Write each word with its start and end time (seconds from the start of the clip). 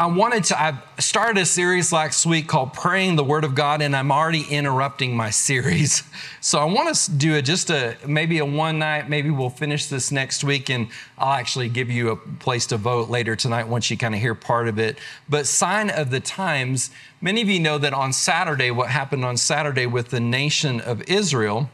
I 0.00 0.06
wanted 0.06 0.44
to, 0.44 0.58
I 0.58 0.78
started 0.98 1.36
a 1.42 1.44
series 1.44 1.92
last 1.92 2.24
week 2.24 2.48
called 2.48 2.72
Praying 2.72 3.16
the 3.16 3.22
Word 3.22 3.44
of 3.44 3.54
God, 3.54 3.82
and 3.82 3.94
I'm 3.94 4.10
already 4.10 4.46
interrupting 4.48 5.14
my 5.14 5.28
series. 5.28 6.02
So 6.42 6.58
I 6.58 6.64
want 6.64 6.94
to 6.94 7.10
do 7.10 7.34
it 7.34 7.42
just 7.42 7.68
a, 7.68 7.98
maybe 8.06 8.38
a 8.38 8.46
one 8.46 8.78
night, 8.78 9.10
maybe 9.10 9.28
we'll 9.28 9.50
finish 9.50 9.86
this 9.86 10.10
next 10.10 10.42
week, 10.42 10.70
and 10.70 10.88
I'll 11.18 11.34
actually 11.34 11.68
give 11.68 11.90
you 11.90 12.08
a 12.08 12.16
place 12.16 12.64
to 12.68 12.78
vote 12.78 13.10
later 13.10 13.36
tonight 13.36 13.68
once 13.68 13.90
you 13.90 13.98
kind 13.98 14.14
of 14.14 14.22
hear 14.22 14.34
part 14.34 14.66
of 14.66 14.78
it. 14.78 14.98
But 15.28 15.46
Sign 15.46 15.90
of 15.90 16.08
the 16.08 16.18
Times, 16.18 16.90
many 17.20 17.42
of 17.42 17.48
you 17.50 17.60
know 17.60 17.76
that 17.76 17.92
on 17.92 18.14
Saturday, 18.14 18.70
what 18.70 18.88
happened 18.88 19.22
on 19.22 19.36
Saturday 19.36 19.84
with 19.84 20.08
the 20.08 20.18
nation 20.18 20.80
of 20.80 21.02
Israel, 21.10 21.68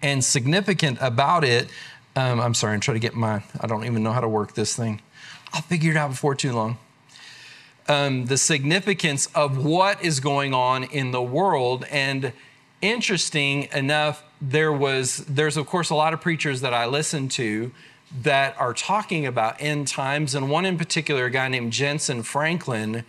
and 0.00 0.24
significant 0.24 0.98
about 1.00 1.42
it, 1.42 1.68
um, 2.14 2.38
I'm 2.38 2.54
sorry, 2.54 2.74
I'm 2.74 2.80
trying 2.80 2.94
to 2.94 3.00
get 3.00 3.14
my, 3.14 3.42
I 3.60 3.66
don't 3.66 3.84
even 3.86 4.04
know 4.04 4.12
how 4.12 4.20
to 4.20 4.28
work 4.28 4.54
this 4.54 4.76
thing. 4.76 5.00
I'll 5.52 5.62
figure 5.62 5.90
it 5.90 5.96
out 5.96 6.10
before 6.10 6.36
too 6.36 6.52
long 6.52 6.78
um, 7.88 8.26
the 8.26 8.38
significance 8.38 9.28
of 9.34 9.64
what 9.64 10.02
is 10.02 10.20
going 10.20 10.54
on 10.54 10.84
in 10.84 11.10
the 11.10 11.22
world. 11.22 11.84
And 11.90 12.32
interesting 12.80 13.68
enough, 13.72 14.22
there 14.40 14.72
was 14.72 15.18
there's 15.26 15.56
of 15.56 15.66
course 15.66 15.90
a 15.90 15.94
lot 15.94 16.12
of 16.12 16.20
preachers 16.20 16.60
that 16.60 16.74
I 16.74 16.86
listen 16.86 17.28
to 17.30 17.72
that 18.22 18.58
are 18.60 18.72
talking 18.72 19.26
about 19.26 19.56
end 19.60 19.88
times, 19.88 20.34
and 20.34 20.50
one 20.50 20.64
in 20.64 20.78
particular, 20.78 21.24
a 21.24 21.30
guy 21.30 21.48
named 21.48 21.72
Jensen 21.72 22.22
Franklin, 22.22 23.04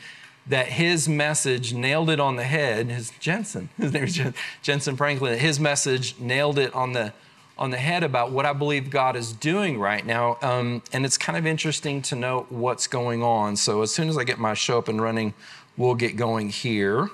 that 0.48 0.68
his 0.68 1.08
message 1.08 1.74
nailed 1.74 2.10
it 2.10 2.20
on 2.20 2.36
the 2.36 2.44
head. 2.44 2.88
His 2.88 3.12
Jensen, 3.20 3.70
his 3.78 3.94
name 3.94 4.04
is 4.04 4.18
Jentezen 4.64 4.98
Franklin. 4.98 5.38
His 5.38 5.60
message 5.60 6.18
nailed 6.20 6.58
it 6.58 6.74
on 6.74 6.94
the 6.94 7.14
on 7.58 7.72
the 7.72 7.77
head 7.77 8.04
about 8.04 8.32
what 8.32 8.45
I 8.45 8.54
believe 8.54 8.90
God 8.90 9.16
is 9.16 9.32
doing 9.32 9.80
right 9.80 10.05
now. 10.05 10.38
Um, 10.41 10.82
and 10.91 11.05
it's 11.05 11.18
kind 11.18 11.38
of 11.38 11.46
interesting 11.46 12.02
to 12.04 12.16
know 12.16 12.46
what's 12.50 12.88
going 12.88 13.23
on. 13.23 13.55
So 13.55 13.82
as 13.82 13.94
soon 13.94 14.09
as 14.09 14.18
I 14.18 14.23
get 14.23 14.40
my 14.40 14.54
show 14.54 14.77
up 14.77 14.88
and 14.88 15.02
running, 15.02 15.34
we'll 15.77 15.96
get 15.96 16.18
going 16.18 16.49
here. 16.49 17.10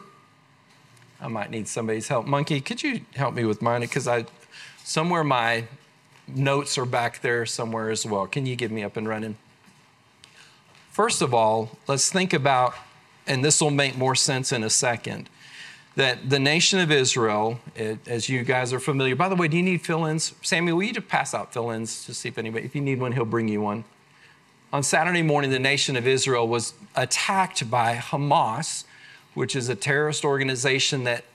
I 1.19 1.27
might 1.27 1.51
need 1.51 1.67
somebody's 1.67 2.07
help. 2.07 2.25
Monkey, 2.25 2.59
could 2.59 2.81
you 2.81 3.01
help 3.15 3.35
me 3.35 3.45
with 3.45 3.61
mine? 3.61 3.81
Because 3.81 4.07
I 4.07 4.25
somewhere 4.83 5.23
my 5.23 5.65
notes 6.27 6.77
are 6.77 6.85
back 6.85 7.21
there 7.21 7.45
somewhere 7.45 7.91
as 7.91 8.05
well. 8.05 8.25
Can 8.25 8.47
you 8.47 8.55
get 8.55 8.71
me 8.71 8.83
up 8.83 8.97
and 8.97 9.07
running? 9.07 9.37
First 10.89 11.21
of 11.21 11.33
all, 11.33 11.77
let's 11.87 12.11
think 12.11 12.33
about, 12.33 12.73
and 13.27 13.45
this 13.45 13.61
will 13.61 13.71
make 13.71 13.95
more 13.95 14.15
sense 14.15 14.51
in 14.51 14.63
a 14.63 14.69
second 14.69 15.29
that 15.95 16.29
the 16.29 16.39
nation 16.39 16.79
of 16.79 16.91
Israel, 16.91 17.59
it, 17.75 17.99
as 18.07 18.29
you 18.29 18.43
guys 18.43 18.71
are 18.71 18.79
familiar, 18.79 19.15
by 19.15 19.27
the 19.27 19.35
way, 19.35 19.47
do 19.47 19.57
you 19.57 19.63
need 19.63 19.81
fill 19.81 20.05
ins? 20.05 20.33
Samuel, 20.41 20.77
will 20.77 20.83
you 20.83 20.93
just 20.93 21.07
pass 21.07 21.33
out 21.33 21.53
fill 21.53 21.69
ins 21.69 22.05
to 22.05 22.13
see 22.13 22.29
if 22.29 22.37
anybody, 22.37 22.65
if 22.65 22.75
you 22.75 22.81
need 22.81 22.99
one, 22.99 23.11
he'll 23.11 23.25
bring 23.25 23.47
you 23.47 23.61
one. 23.61 23.83
On 24.71 24.83
Saturday 24.83 25.21
morning, 25.21 25.51
the 25.51 25.59
nation 25.59 25.97
of 25.97 26.07
Israel 26.07 26.47
was 26.47 26.73
attacked 26.95 27.69
by 27.69 27.95
Hamas, 27.97 28.85
which 29.33 29.53
is 29.55 29.67
a 29.67 29.75
terrorist 29.75 30.23
organization 30.23 31.03
that 31.03 31.25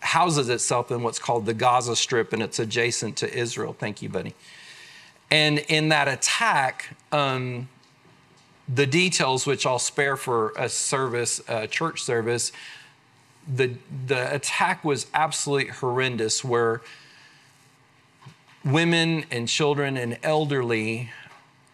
houses 0.00 0.48
itself 0.48 0.90
in 0.90 1.02
what's 1.02 1.18
called 1.18 1.46
the 1.46 1.54
Gaza 1.54 1.96
Strip 1.96 2.32
and 2.32 2.42
it's 2.42 2.58
adjacent 2.58 3.16
to 3.16 3.34
Israel. 3.34 3.74
Thank 3.76 4.02
you, 4.02 4.08
buddy. 4.08 4.34
And 5.30 5.58
in 5.60 5.88
that 5.88 6.06
attack, 6.06 6.96
um, 7.10 7.68
the 8.72 8.86
details, 8.86 9.46
which 9.46 9.66
I'll 9.66 9.78
spare 9.78 10.16
for 10.16 10.52
a 10.56 10.68
service, 10.68 11.40
a 11.48 11.66
church 11.66 12.02
service, 12.02 12.52
the, 13.46 13.76
the 14.06 14.34
attack 14.34 14.84
was 14.84 15.06
absolutely 15.12 15.72
horrendous, 15.72 16.44
where 16.44 16.80
women 18.64 19.24
and 19.30 19.48
children 19.48 19.96
and 19.96 20.18
elderly 20.22 21.10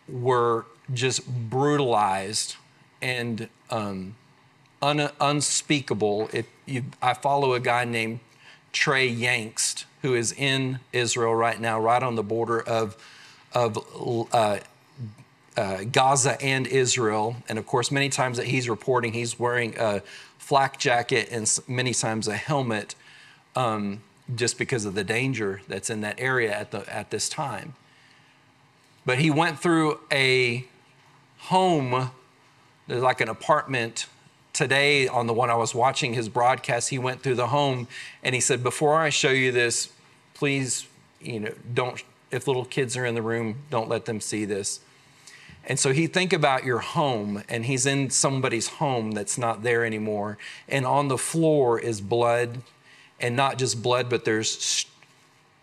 were 0.09 0.67
just 0.93 1.27
brutalized 1.49 2.57
and 3.01 3.49
um, 3.71 4.17
un, 4.83 5.11
unspeakable. 5.21 6.29
If 6.33 6.47
you, 6.67 6.85
I 7.01 7.15
follow 7.15 7.55
a 7.55 7.61
guy 7.61 7.85
named 7.85 8.21
Trey 8.73 9.09
Yingst, 9.09 9.85
who 10.03 10.15
is 10.15 10.33
in 10.33 10.81
Israel 10.93 11.35
right 11.35 11.61
now, 11.61 11.81
right 11.81 12.03
on 12.03 12.17
the 12.17 12.23
border 12.23 12.61
of, 12.61 12.97
of 13.53 13.79
uh, 14.33 14.59
uh, 15.57 15.85
Gaza 15.85 16.41
and 16.43 16.67
Israel. 16.67 17.37
And 17.49 17.59
of 17.59 17.67
course, 17.67 17.91
many 17.91 18.09
times 18.09 18.37
that 18.39 18.47
he's 18.47 18.69
reporting, 18.69 19.13
he's 19.13 19.39
wearing 19.39 19.77
a 19.79 20.03
flak 20.51 20.81
jacket 20.81 21.29
and 21.31 21.61
many 21.69 21.95
times 21.95 22.27
a 22.27 22.35
helmet 22.35 22.97
um, 23.55 24.03
just 24.35 24.59
because 24.59 24.85
of 24.85 24.97
the 24.97 25.05
danger 25.05 25.61
that's 25.69 25.89
in 25.89 26.01
that 26.01 26.17
area 26.19 26.53
at, 26.53 26.73
the, 26.73 26.93
at 26.93 27.09
this 27.13 27.29
time. 27.29 27.73
But 29.07 29.21
he 29.21 29.31
went 29.31 29.61
through 29.61 30.01
a 30.11 30.67
home, 31.39 32.11
like 32.89 33.21
an 33.21 33.29
apartment 33.29 34.07
today 34.53 35.07
on 35.07 35.29
the 35.29 35.33
one 35.33 35.51
I 35.51 35.55
was 35.55 35.73
watching 35.73 36.15
his 36.15 36.29
broadcast. 36.29 36.89
He 36.89 36.99
went 36.99 37.23
through 37.23 37.37
the 37.37 37.47
home 37.47 37.87
and 38.25 38.35
he 38.35 38.41
said, 38.41 38.65
Before 38.65 38.97
I 38.97 39.09
show 39.09 39.31
you 39.31 39.53
this, 39.53 39.91
please, 40.35 40.89
you 41.21 41.39
know, 41.39 41.55
don't, 41.73 42.03
if 42.33 42.49
little 42.49 42.65
kids 42.65 42.97
are 42.97 43.07
in 43.07 43.15
the 43.15 43.23
room, 43.23 43.63
don't 43.71 43.89
let 43.89 44.05
them 44.05 44.21
see 44.21 44.45
this. 44.47 44.81
And 45.65 45.79
so 45.79 45.93
he 45.93 46.07
think 46.07 46.33
about 46.33 46.65
your 46.65 46.79
home 46.79 47.43
and 47.49 47.67
he's 47.67 47.87
in 47.87 48.11
somebody's 48.11 48.69
home 48.69 49.13
that's 49.13 49.37
not 49.39 49.63
there 49.63 49.85
anymore. 49.85 50.39
And 50.69 50.87
on 50.87 51.09
the 51.09 51.19
floor 51.19 51.79
is 51.79 52.01
blood 52.01 52.63
and 53.21 53.37
not 53.37 53.59
just 53.59 53.83
blood, 53.83 54.09
but 54.09 54.25
there's 54.25 54.87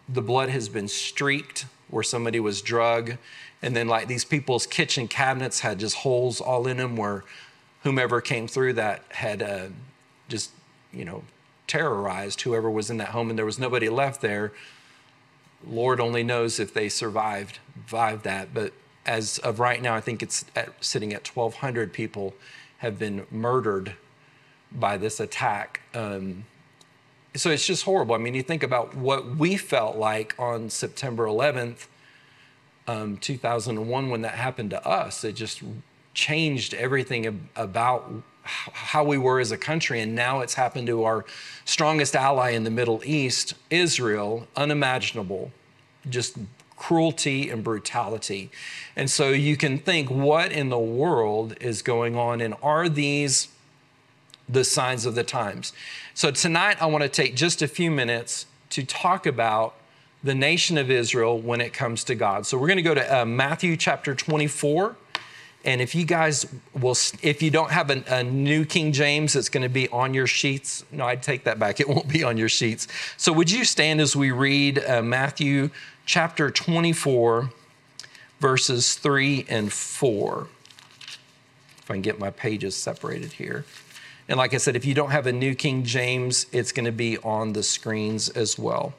the 0.08 0.22
blood 0.22 0.50
has 0.50 0.70
been 0.70 0.88
streaked 0.88 1.66
where 1.90 2.04
somebody 2.04 2.40
was 2.40 2.62
drug. 2.62 3.18
And 3.62 3.76
then 3.76 3.88
like 3.88 4.08
these 4.08 4.24
people's 4.24 4.68
kitchen 4.68 5.08
cabinets 5.08 5.62
had 5.62 5.80
just 5.80 5.98
holes 5.98 6.40
all 6.40 6.68
in 6.68 6.78
them 6.78 6.96
where 6.96 7.24
whomever 7.84 8.22
came 8.22 8.48
through 8.48 8.74
that 8.74 9.04
had 9.10 9.42
uh, 9.42 9.68
just, 10.30 10.52
you 10.94 11.06
know, 11.06 11.24
terrorized 11.66 12.42
whoever 12.42 12.70
was 12.70 12.90
in 12.90 12.98
that 12.98 13.10
home 13.10 13.30
and 13.30 13.38
there 13.38 13.46
was 13.46 13.60
nobody 13.60 13.90
left 13.90 14.22
there. 14.22 14.54
Lord 15.66 16.00
only 16.00 16.24
knows 16.24 16.60
if 16.60 16.74
they 16.74 16.88
survived, 16.88 17.60
survived 17.88 18.24
that. 18.24 18.54
But 18.54 18.74
as 19.08 19.40
of 19.40 19.60
right 19.60 19.82
now, 19.82 19.96
I 19.96 20.02
think 20.02 20.22
it's 20.22 20.46
at, 20.56 20.84
sitting 20.84 21.14
at 21.14 21.28
1,200 21.28 21.94
people 21.94 22.36
have 22.80 23.00
been 23.00 23.26
murdered 23.32 23.96
by 24.72 24.98
this 24.98 25.20
attack. 25.20 25.82
Um, 25.94 26.46
so 27.36 27.50
it's 27.50 27.66
just 27.66 27.84
horrible. 27.84 28.16
I 28.16 28.18
mean, 28.18 28.34
you 28.34 28.44
think 28.44 28.64
about 28.64 28.96
what 28.96 29.38
we 29.38 29.58
felt 29.58 29.96
like 29.96 30.36
on 30.38 30.70
September 30.70 31.26
11th, 31.26 31.88
um, 32.88 33.18
2001, 33.18 34.10
when 34.10 34.22
that 34.22 34.34
happened 34.34 34.72
to 34.72 34.86
us. 34.88 35.24
It 35.24 35.34
just 35.34 35.64
changed 36.14 36.74
everything 36.74 37.50
about 37.56 38.12
how 38.44 39.04
we 39.04 39.18
were 39.18 39.40
as 39.40 39.52
a 39.52 39.58
country. 39.58 40.02
And 40.02 40.16
now 40.16 40.40
it's 40.42 40.54
happened 40.54 40.88
to 40.88 41.04
our 41.04 41.26
strongest 41.66 42.16
ally 42.16 42.52
in 42.52 42.64
the 42.64 42.72
Middle 42.72 43.02
East, 43.06 43.54
Israel, 43.70 44.48
unimaginable, 44.56 45.52
just 46.10 46.38
cruelty 46.78 47.50
and 47.50 47.64
brutality. 47.64 48.50
And 48.96 49.10
so 49.10 49.30
you 49.30 49.58
can 49.58 49.80
think, 49.80 50.10
what 50.10 50.52
in 50.52 50.70
the 50.70 50.80
world 50.80 51.56
is 51.60 51.82
going 51.82 52.16
on? 52.16 52.40
And 52.40 52.56
are 52.62 52.88
these 52.88 53.50
the 54.48 54.64
signs 54.64 55.06
of 55.06 55.16
the 55.16 55.24
times? 55.24 55.74
So 56.14 56.32
tonight, 56.32 56.82
I 56.82 56.86
want 56.86 57.04
to 57.04 57.10
take 57.10 57.36
just 57.36 57.62
a 57.62 57.68
few 57.68 57.92
minutes 57.92 58.46
to 58.70 58.86
talk 58.86 59.26
about 59.26 59.74
the 60.24 60.36
nation 60.36 60.78
of 60.78 60.90
Israel 60.90 61.40
when 61.40 61.62
it 61.62 61.74
comes 61.74 62.04
to 62.06 62.16
God. 62.16 62.46
So 62.46 62.58
we're 62.58 62.68
going 62.68 62.78
to 62.78 62.84
go 62.84 62.96
to 62.96 63.22
uh, 63.22 63.26
Matthew 63.26 63.78
chapter 63.78 64.16
24. 64.16 64.96
And 65.66 65.82
if 65.82 65.94
you 65.96 66.06
guys 66.06 66.46
will, 66.74 66.96
if 67.22 67.42
you 67.42 67.52
don't 67.52 67.72
have 67.72 67.90
a, 67.90 68.04
a, 68.08 68.24
new 68.24 68.64
King 68.64 68.94
James, 68.94 69.36
it's 69.36 69.50
going 69.50 69.64
to 69.64 69.70
be 69.70 69.90
on 69.90 70.14
your 70.14 70.28
sheets. 70.28 70.86
No, 70.92 71.06
I'd 71.06 71.22
take 71.22 71.44
that 71.44 71.60
back. 71.60 71.80
It 71.80 71.90
won't 71.90 72.08
be 72.08 72.24
on 72.24 72.38
your 72.38 72.50
sheets. 72.50 72.88
So 73.18 73.34
would 73.34 73.52
you 73.52 73.66
stand 73.66 74.00
as 74.00 74.16
we 74.16 74.32
read 74.32 74.80
uh, 74.80 75.02
Matthew 75.02 75.70
chapter 76.08 76.50
24, 76.50 77.52
verses 78.40 78.96
3 78.96 79.46
and 79.50 79.72
4. 79.72 80.48
If 81.80 81.92
I 81.92 81.94
can 81.94 82.02
get 82.02 82.18
my 82.18 82.32
pages 82.32 82.76
separated 82.76 83.34
here. 83.34 83.66
And 84.30 84.38
like 84.38 84.54
I 84.54 84.58
said, 84.58 84.76
if 84.76 84.86
you 84.86 84.94
don't 84.94 85.12
have 85.12 85.28
a 85.28 85.34
New 85.34 85.54
King 85.54 85.84
James, 85.84 86.48
it's 86.52 86.72
going 86.72 86.86
to 86.86 86.92
be 86.94 87.18
on 87.20 87.54
the 87.54 87.62
screens 87.62 88.30
as 88.30 88.58
well. 88.58 88.94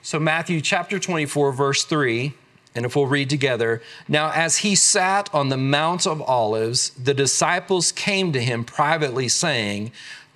So, 0.00 0.18
Matthew 0.18 0.60
chapter 0.60 0.98
24, 0.98 1.52
verse 1.52 1.84
3, 1.84 2.32
and 2.74 2.84
if 2.84 2.96
we'll 2.96 3.06
read 3.06 3.30
together. 3.30 3.82
Now, 4.08 4.32
as 4.32 4.58
he 4.58 4.74
sat 4.74 5.32
on 5.34 5.48
the 5.48 5.56
Mount 5.56 6.06
of 6.06 6.20
Olives, 6.22 6.90
the 6.90 7.14
disciples 7.14 7.92
came 7.92 8.32
to 8.32 8.40
him 8.40 8.64
privately, 8.64 9.28
saying, 9.28 9.92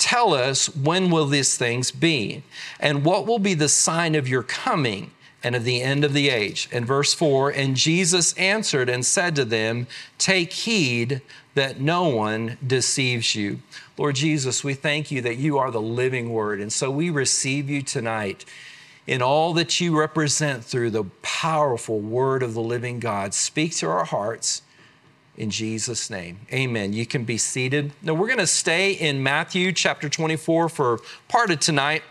Tell 0.07 0.35
us 0.35 0.69
when 0.69 1.11
will 1.11 1.27
these 1.27 1.59
things 1.59 1.91
be? 1.91 2.45
And 2.79 3.05
what 3.05 3.27
will 3.27 3.41
be 3.41 3.55
the 3.55 3.69
sign 3.69 4.15
of 4.15 4.29
your 4.29 4.45
coming 4.45 5.11
and 5.43 5.57
of 5.57 5.65
the 5.65 5.83
end 5.83 6.05
of 6.05 6.13
the 6.13 6.29
age? 6.29 6.69
And 6.71 6.87
verse 6.87 7.13
4 7.13 7.51
And 7.51 7.75
Jesus 7.75 8.33
answered 8.35 8.89
and 8.89 9.05
said 9.05 9.35
to 9.35 9.45
them, 9.45 9.89
Take 10.17 10.53
heed 10.53 11.23
that 11.55 11.81
no 11.81 12.07
one 12.07 12.57
deceives 12.65 13.35
you. 13.35 13.59
Lord 13.99 14.15
Jesus, 14.15 14.63
we 14.63 14.75
thank 14.75 15.11
you 15.11 15.21
that 15.23 15.39
you 15.39 15.59
are 15.59 15.73
the 15.73 15.83
living 15.83 16.31
word. 16.33 16.61
And 16.61 16.73
so 16.73 16.89
we 16.89 17.11
receive 17.11 17.69
you 17.69 17.83
tonight 17.83 18.45
in 19.09 19.23
all 19.23 19.55
that 19.55 19.81
you 19.81 19.99
represent 19.99 20.63
through 20.63 20.91
the 20.91 21.07
powerful 21.23 21.99
word 21.99 22.45
of 22.45 22.55
the 22.55 22.61
living 22.61 23.01
God. 23.01 23.35
Speak 23.35 23.75
to 23.79 23.89
our 23.89 24.05
hearts 24.05 24.63
in 25.37 25.51
Jesus' 25.51 26.11
name. 26.11 26.41
Amen. 26.53 26.93
You 26.93 27.07
can 27.07 27.25
be 27.25 27.39
seated. 27.39 27.93
Now, 28.03 28.15
we're 28.15 28.27
going 28.27 28.39
to 28.39 28.47
stay 28.47 28.93
in 28.93 29.23
Matthew 29.23 29.73
chapter 29.73 30.09
24 30.09 30.69
for 30.69 31.01
part 31.29 31.51
of 31.51 31.61
tonight. 31.61 32.03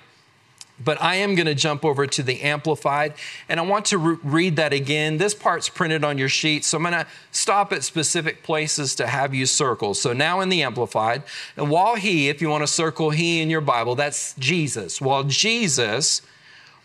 But 0.84 1.02
I 1.02 1.16
am 1.16 1.36
going 1.36 1.46
to 1.46 1.56
jump 1.56 1.86
over 1.86 2.06
to 2.06 2.22
the 2.22 2.42
Amplified, 2.42 3.14
and 3.48 3.62
I 3.62 3.64
want 3.64 3.86
to 3.86 3.98
re- 3.98 4.18
read 4.24 4.58
that 4.58 4.74
again. 4.74 5.18
This 5.18 5.34
part's 5.34 5.70
printed 5.70 6.04
on 6.04 6.18
your 6.18 6.28
sheet, 6.28 6.66
so 6.66 6.78
I'm 6.78 6.84
going 6.84 6.94
to 6.94 7.08
stop 7.32 7.72
at 7.72 7.82
specific 7.86 8.44
places 8.44 8.94
to 8.96 9.08
have 9.08 9.34
you 9.34 9.46
circle. 9.46 9.94
So 9.94 10.12
now 10.12 10.42
in 10.42 10.50
the 10.50 10.64
Amplified, 10.64 11.24
and 11.56 11.70
while 11.70 11.96
he, 11.96 12.28
if 12.28 12.42
you 12.42 12.50
want 12.50 12.64
to 12.64 12.68
circle 12.68 13.12
he 13.12 13.42
in 13.42 13.50
your 13.50 13.62
Bible, 13.62 13.96
that's 13.96 14.34
Jesus. 14.34 15.00
While 15.00 15.24
Jesus 15.24 16.22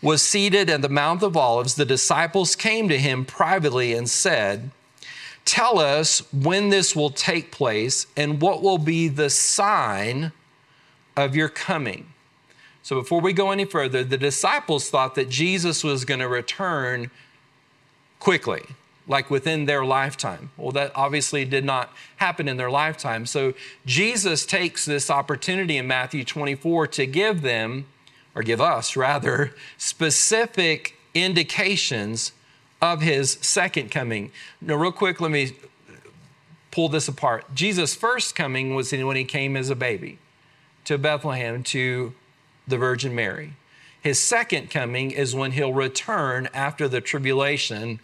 was 0.01 0.21
seated 0.21 0.69
at 0.69 0.81
the 0.81 0.87
Mount 0.87 1.21
of 1.21 1.35
Olives, 1.35 1.75
the 1.75 1.83
disciples 1.83 2.55
came 2.55 2.87
to 2.87 2.97
him 2.97 3.25
privately 3.25 3.93
and 3.93 4.09
said, 4.09 4.71
Tell 5.45 5.79
us 5.79 6.21
when 6.31 6.69
this 6.69 6.95
will 6.95 7.09
take 7.09 7.51
place 7.51 8.07
and 8.15 8.41
what 8.41 8.61
will 8.61 8.77
be 8.77 9.07
the 9.07 9.29
sign 9.29 10.31
of 11.17 11.35
your 11.35 11.49
coming. 11.49 12.13
So 12.83 12.95
before 12.95 13.21
we 13.21 13.33
go 13.33 13.51
any 13.51 13.65
further, 13.65 14.03
the 14.03 14.17
disciples 14.17 14.89
thought 14.89 15.15
that 15.15 15.29
Jesus 15.29 15.83
was 15.83 16.05
going 16.05 16.19
to 16.19 16.27
return 16.27 17.11
quickly, 18.19 18.63
like 19.07 19.29
within 19.29 19.65
their 19.65 19.85
lifetime. 19.85 20.51
Well, 20.57 20.71
that 20.71 20.91
obviously 20.95 21.45
did 21.45 21.65
not 21.65 21.93
happen 22.17 22.47
in 22.47 22.57
their 22.57 22.71
lifetime. 22.71 23.25
So 23.25 23.53
Jesus 23.85 24.45
takes 24.45 24.85
this 24.85 25.09
opportunity 25.09 25.77
in 25.77 25.87
Matthew 25.87 26.23
24 26.23 26.87
to 26.87 27.05
give 27.05 27.41
them, 27.41 27.85
or 28.35 28.41
give 28.41 28.61
us 28.61 28.95
rather, 28.95 29.53
specific 29.77 30.95
indications 31.13 32.31
of 32.81 33.01
his 33.01 33.33
second 33.41 33.91
coming. 33.91 34.31
Now, 34.59 34.75
real 34.75 34.91
quick, 34.91 35.21
let 35.21 35.31
me 35.31 35.51
pull 36.71 36.89
this 36.89 37.07
apart. 37.07 37.53
Jesus' 37.53 37.93
first 37.93 38.35
coming 38.35 38.73
was 38.75 38.91
when 38.91 39.15
he 39.15 39.23
came 39.23 39.55
as 39.55 39.69
a 39.69 39.75
baby 39.75 40.17
to 40.85 40.97
Bethlehem 40.97 41.63
to 41.63 42.13
the 42.67 42.77
Virgin 42.77 43.13
Mary. 43.13 43.53
His 44.01 44.19
second 44.19 44.71
coming 44.71 45.11
is 45.11 45.35
when 45.35 45.51
he'll 45.51 45.73
return 45.73 46.49
after 46.53 46.87
the 46.87 47.01
tribulation. 47.01 47.99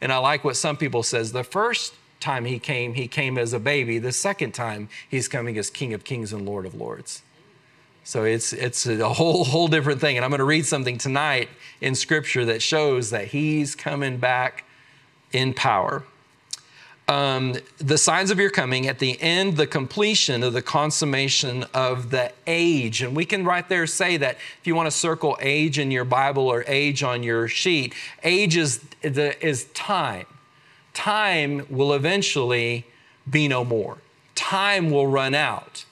And 0.00 0.10
I 0.10 0.16
like 0.18 0.44
what 0.44 0.56
some 0.56 0.76
people 0.76 1.02
says. 1.02 1.32
The 1.32 1.44
first 1.44 1.94
time 2.20 2.46
he 2.46 2.58
came, 2.58 2.94
he 2.94 3.06
came 3.06 3.36
as 3.36 3.52
a 3.52 3.60
baby. 3.60 3.98
The 3.98 4.12
second 4.12 4.52
time 4.52 4.88
he's 5.06 5.28
coming 5.28 5.58
as 5.58 5.68
King 5.68 5.92
of 5.92 6.04
Kings 6.04 6.32
and 6.32 6.46
Lord 6.46 6.64
of 6.64 6.74
Lords. 6.74 7.22
So 8.04 8.24
it's 8.24 8.52
it's 8.52 8.86
a 8.86 9.08
whole 9.08 9.44
whole 9.44 9.68
different 9.68 10.00
thing. 10.00 10.16
And 10.16 10.24
I'm 10.24 10.30
going 10.30 10.38
to 10.38 10.44
read 10.44 10.66
something 10.66 10.98
tonight 10.98 11.48
in 11.80 11.94
scripture 11.94 12.44
that 12.46 12.62
shows 12.62 13.10
that 13.10 13.28
he's 13.28 13.74
coming 13.74 14.16
back 14.16 14.64
in 15.32 15.54
power 15.54 16.04
um, 17.08 17.56
the 17.78 17.98
signs 17.98 18.30
of 18.30 18.38
your 18.38 18.50
coming 18.50 18.86
at 18.86 18.98
the 18.98 19.20
end, 19.20 19.56
the 19.56 19.66
completion 19.66 20.42
of 20.42 20.52
the 20.52 20.62
consummation 20.62 21.64
of 21.74 22.10
the 22.10 22.32
age. 22.46 23.02
And 23.02 23.14
we 23.14 23.24
can 23.24 23.44
right 23.44 23.68
there 23.68 23.86
say 23.86 24.16
that 24.18 24.36
if 24.60 24.66
you 24.66 24.74
want 24.74 24.86
to 24.86 24.96
circle 24.96 25.36
age 25.40 25.78
in 25.78 25.90
your 25.90 26.04
Bible 26.04 26.48
or 26.48 26.64
age 26.66 27.02
on 27.02 27.22
your 27.22 27.48
sheet, 27.48 27.94
age 28.22 28.56
is, 28.56 28.84
is 29.02 29.64
time. 29.74 30.26
Time 30.94 31.66
will 31.68 31.92
eventually 31.92 32.86
be 33.28 33.48
no 33.48 33.64
more, 33.64 33.98
time 34.34 34.90
will 34.90 35.06
run 35.06 35.34
out. 35.34 35.84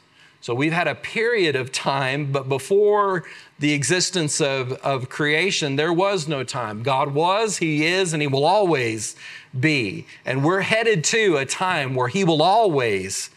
So 0.42 0.54
we've 0.54 0.72
had 0.72 0.88
a 0.88 0.94
period 0.94 1.54
of 1.54 1.70
time, 1.70 2.32
but 2.32 2.48
before 2.48 3.24
the 3.58 3.72
existence 3.72 4.40
of, 4.40 4.72
of 4.72 5.10
creation, 5.10 5.76
there 5.76 5.92
was 5.92 6.26
no 6.26 6.44
time. 6.44 6.82
God 6.82 7.12
was, 7.12 7.58
He 7.58 7.84
is, 7.84 8.14
and 8.14 8.22
He 8.22 8.28
will 8.28 8.46
always 8.46 9.16
be. 9.58 10.06
And 10.24 10.42
we're 10.42 10.62
headed 10.62 11.04
to 11.04 11.36
a 11.36 11.44
time 11.44 11.94
where 11.94 12.08
He 12.08 12.24
will 12.24 12.42
always 12.42 13.28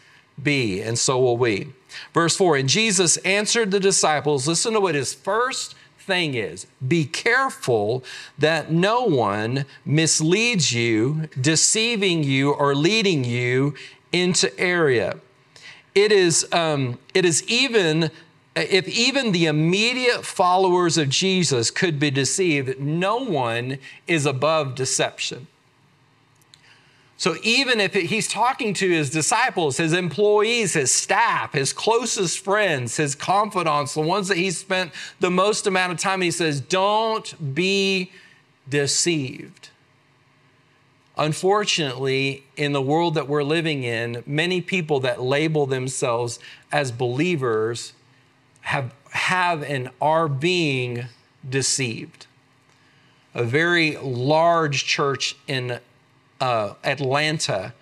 be, 0.42 0.80
and 0.80 0.98
so 0.98 1.18
will 1.18 1.36
we. 1.36 1.72
Verse 2.14 2.36
4 2.36 2.56
And 2.56 2.68
Jesus 2.68 3.18
answered 3.18 3.70
the 3.70 3.80
disciples, 3.80 4.48
listen 4.48 4.72
to 4.72 4.80
what 4.80 4.94
His 4.94 5.12
first 5.12 5.74
thing 5.98 6.34
is 6.34 6.66
be 6.86 7.04
careful 7.06 8.04
that 8.38 8.70
no 8.70 9.04
one 9.04 9.64
misleads 9.86 10.72
you, 10.72 11.28
deceiving 11.40 12.22
you, 12.22 12.52
or 12.52 12.74
leading 12.74 13.24
you 13.24 13.74
into 14.12 14.58
area. 14.58 15.18
It 15.94 16.10
is, 16.10 16.46
um, 16.52 16.98
it 17.14 17.24
is 17.24 17.46
even 17.48 18.10
if 18.56 18.86
even 18.88 19.32
the 19.32 19.46
immediate 19.46 20.24
followers 20.24 20.96
of 20.96 21.08
Jesus 21.08 21.70
could 21.70 21.98
be 21.98 22.10
deceived, 22.10 22.78
no 22.80 23.16
one 23.16 23.78
is 24.06 24.26
above 24.26 24.74
deception. 24.74 25.48
So 27.16 27.36
even 27.42 27.80
if 27.80 27.96
it, 27.96 28.06
he's 28.06 28.28
talking 28.28 28.74
to 28.74 28.88
his 28.88 29.10
disciples, 29.10 29.76
his 29.76 29.92
employees, 29.92 30.74
his 30.74 30.92
staff, 30.92 31.52
his 31.52 31.72
closest 31.72 32.44
friends, 32.44 32.96
his 32.96 33.14
confidants, 33.14 33.94
the 33.94 34.00
ones 34.00 34.28
that 34.28 34.36
he 34.36 34.50
spent 34.50 34.92
the 35.20 35.30
most 35.30 35.66
amount 35.66 35.92
of 35.92 35.98
time, 35.98 36.20
he 36.20 36.30
says, 36.30 36.60
don't 36.60 37.54
be 37.54 38.10
deceived. 38.68 39.70
Unfortunately, 41.16 42.44
in 42.56 42.72
the 42.72 42.82
world 42.82 43.14
that 43.14 43.28
we're 43.28 43.44
living 43.44 43.84
in, 43.84 44.22
many 44.26 44.60
people 44.60 44.98
that 45.00 45.22
label 45.22 45.64
themselves 45.66 46.40
as 46.72 46.90
believers 46.90 47.92
have, 48.62 48.92
have 49.10 49.62
and 49.62 49.90
are 50.00 50.26
being 50.26 51.04
deceived. 51.48 52.26
A 53.32 53.44
very 53.44 53.96
large 53.96 54.84
church 54.84 55.36
in 55.46 55.78
uh, 56.40 56.74
Atlanta 56.82 57.74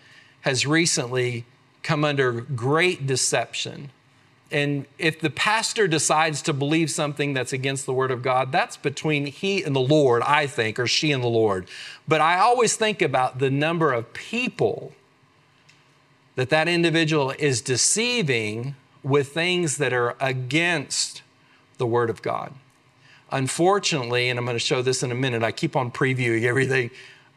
has 0.43 0.67
recently 0.67 1.47
come 1.83 2.05
under 2.05 2.33
great 2.33 3.07
deception. 3.07 3.91
And 4.53 4.85
if 4.99 5.19
the 5.19 5.31
pastor 5.31 5.89
decides 5.89 6.43
to 6.43 6.53
believe 6.53 6.91
something 6.91 7.33
that's 7.33 7.55
against 7.55 7.87
the 7.87 7.93
word 7.95 8.11
of 8.11 8.23
God, 8.23 8.53
that's 8.53 8.77
between 8.77 9.27
he 9.27 9.63
and 9.65 9.75
the 9.75 9.81
Lord, 9.81 10.23
I 10.23 10.47
think, 10.47 10.79
or 10.79 10.87
she 10.87 11.11
and 11.11 11.25
the 11.25 11.29
Lord. 11.29 11.67
But 12.07 12.21
I 12.21 12.39
always 12.39 12.77
think 12.77 13.01
about 13.01 13.39
the 13.39 13.51
number 13.51 13.93
of 13.93 14.13
people 14.13 14.93
that 16.35 16.51
that 16.51 16.69
individual 16.69 17.33
is 17.39 17.63
deceiving 17.63 18.75
with 19.03 19.29
things 19.29 19.79
that 19.79 19.93
are 19.93 20.17
against 20.21 21.23
the 21.79 21.87
Word 21.87 22.11
of 22.11 22.23
God. 22.23 22.53
Unfortunately, 23.31 24.29
and 24.29 24.39
I'm 24.39 24.45
going 24.45 24.55
to 24.55 24.61
show 24.61 24.83
this 24.83 25.03
in 25.03 25.11
a 25.11 25.15
minute, 25.15 25.43
I 25.43 25.53
keep 25.53 25.75
on 25.75 25.91
previewing 25.91 26.45
everything. 26.45 26.91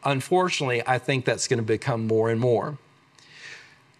Unfortunately, 0.04 0.82
I 0.86 0.98
think 0.98 1.24
that's 1.24 1.48
going 1.48 1.58
to 1.58 1.64
become 1.64 2.06
more 2.06 2.30
and 2.30 2.38
more. 2.38 2.76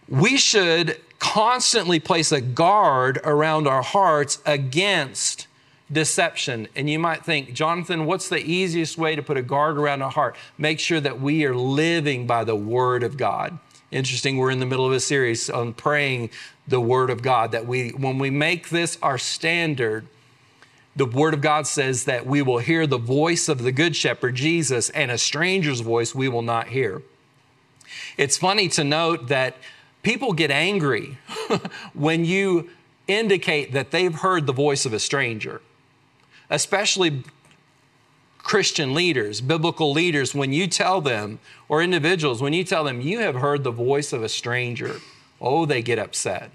We 0.09 0.37
should 0.37 1.01
constantly 1.19 2.01
place 2.01 2.33
a 2.33 2.41
guard 2.41 3.19
around 3.25 3.67
our 3.67 3.83
hearts 3.83 4.39
against 4.45 5.47
deception. 5.91 6.69
And 6.75 6.91
you 6.91 6.99
might 6.99 7.25
think, 7.25 7.53
Jonathan, 7.53 8.07
what's 8.07 8.29
the 8.29 8.39
easiest 8.39 8.99
way 8.99 9.17
to 9.17 9.23
put 9.23 9.37
a 9.37 9.43
guard 9.43 9.79
around 9.79 10.03
our 10.03 10.11
heart? 10.11 10.37
Make 10.59 10.81
sure 10.81 11.01
that 11.01 11.21
we 11.21 11.45
are 11.45 11.55
living 11.55 12.27
by 12.27 12.45
the 12.45 12.57
Word 12.57 13.03
of 13.03 13.17
God. 13.17 13.59
Interesting, 13.91 14.37
we're 14.37 14.51
in 14.51 14.59
the 14.59 14.67
middle 14.67 14.87
of 14.87 14.93
a 14.93 15.01
series 15.01 15.49
on 15.49 15.73
praying 15.73 16.31
the 16.67 16.81
Word 16.81 17.11
of 17.11 17.23
God, 17.23 17.53
that 17.53 17.67
we, 17.67 17.91
when 17.91 18.19
we 18.19 18.31
make 18.31 18.71
this 18.71 18.99
our 19.01 19.19
standard, 19.19 20.07
the 20.97 21.07
Word 21.07 21.35
of 21.35 21.41
God 21.41 21.67
says 21.67 22.05
that 22.05 22.27
we 22.27 22.43
will 22.43 22.59
hear 22.59 22.87
the 22.87 22.99
voice 22.99 23.49
of 23.49 23.63
the 23.63 23.71
Good 23.71 23.95
Shepherd, 23.95 24.35
Jesus, 24.35 24.91
and 24.91 25.11
a 25.11 25.19
stranger's 25.19 25.81
voice 25.81 26.15
we 26.15 26.29
will 26.29 26.43
not 26.43 26.69
hear. 26.69 27.03
It's 28.17 28.37
funny 28.37 28.69
to 28.71 28.83
note 28.83 29.29
that 29.29 29.57
people 30.07 30.33
get 30.33 30.53
angry 30.53 31.19
when 31.93 32.25
you 32.25 32.71
indicate 33.09 33.73
that 33.73 33.91
they've 33.91 34.15
heard 34.15 34.47
the 34.47 34.53
voice 34.53 34.87
of 34.87 34.93
a 34.93 35.01
stranger, 35.01 35.61
especially 36.49 37.25
Christian 38.39 38.95
leaders, 38.95 39.41
biblical 39.41 39.91
leaders, 39.91 40.33
when 40.33 40.53
you 40.53 40.69
tell 40.69 41.01
them, 41.01 41.41
or 41.69 41.83
individuals, 41.83 42.41
when 42.41 42.53
you 42.53 42.63
tell 42.63 42.85
them 42.85 43.01
you 43.01 43.19
have 43.19 43.35
heard 43.35 43.65
the 43.65 43.73
voice 43.73 44.13
of 44.13 44.23
a 44.23 44.29
stranger, 44.29 45.01
oh, 45.41 45.67
they 45.67 45.83
get 45.83 45.99
upset. 45.99 46.53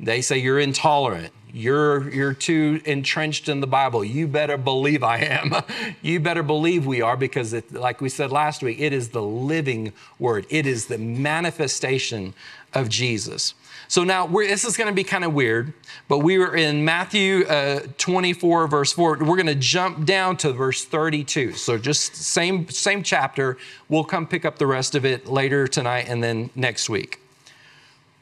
They 0.00 0.20
say 0.20 0.38
you're 0.38 0.60
intolerant. 0.60 1.32
You're, 1.52 2.10
you're 2.10 2.34
too 2.34 2.80
entrenched 2.84 3.48
in 3.48 3.60
the 3.60 3.66
Bible. 3.66 4.04
You 4.04 4.28
better 4.28 4.56
believe 4.56 5.02
I 5.02 5.18
am. 5.18 5.54
you 6.02 6.20
better 6.20 6.42
believe 6.42 6.86
we 6.86 7.00
are 7.00 7.16
because, 7.16 7.52
it, 7.52 7.72
like 7.72 8.00
we 8.00 8.08
said 8.08 8.30
last 8.30 8.62
week, 8.62 8.78
it 8.80 8.92
is 8.92 9.08
the 9.10 9.22
living 9.22 9.92
word, 10.18 10.46
it 10.50 10.66
is 10.66 10.86
the 10.86 10.98
manifestation 10.98 12.34
of 12.74 12.88
Jesus. 12.88 13.54
So 13.90 14.04
now 14.04 14.26
this 14.26 14.66
is 14.66 14.76
going 14.76 14.88
to 14.88 14.94
be 14.94 15.02
kind 15.02 15.24
of 15.24 15.32
weird, 15.32 15.72
but 16.08 16.18
we 16.18 16.36
were 16.36 16.54
in 16.54 16.84
Matthew 16.84 17.46
uh, 17.46 17.80
24, 17.96 18.66
verse 18.68 18.92
4. 18.92 19.18
We're 19.20 19.36
going 19.36 19.46
to 19.46 19.54
jump 19.54 20.04
down 20.04 20.36
to 20.38 20.52
verse 20.52 20.84
32. 20.84 21.54
So 21.54 21.78
just 21.78 22.14
same, 22.14 22.68
same 22.68 23.02
chapter. 23.02 23.56
We'll 23.88 24.04
come 24.04 24.26
pick 24.26 24.44
up 24.44 24.58
the 24.58 24.66
rest 24.66 24.94
of 24.94 25.06
it 25.06 25.26
later 25.26 25.66
tonight 25.66 26.04
and 26.06 26.22
then 26.22 26.50
next 26.54 26.90
week. 26.90 27.18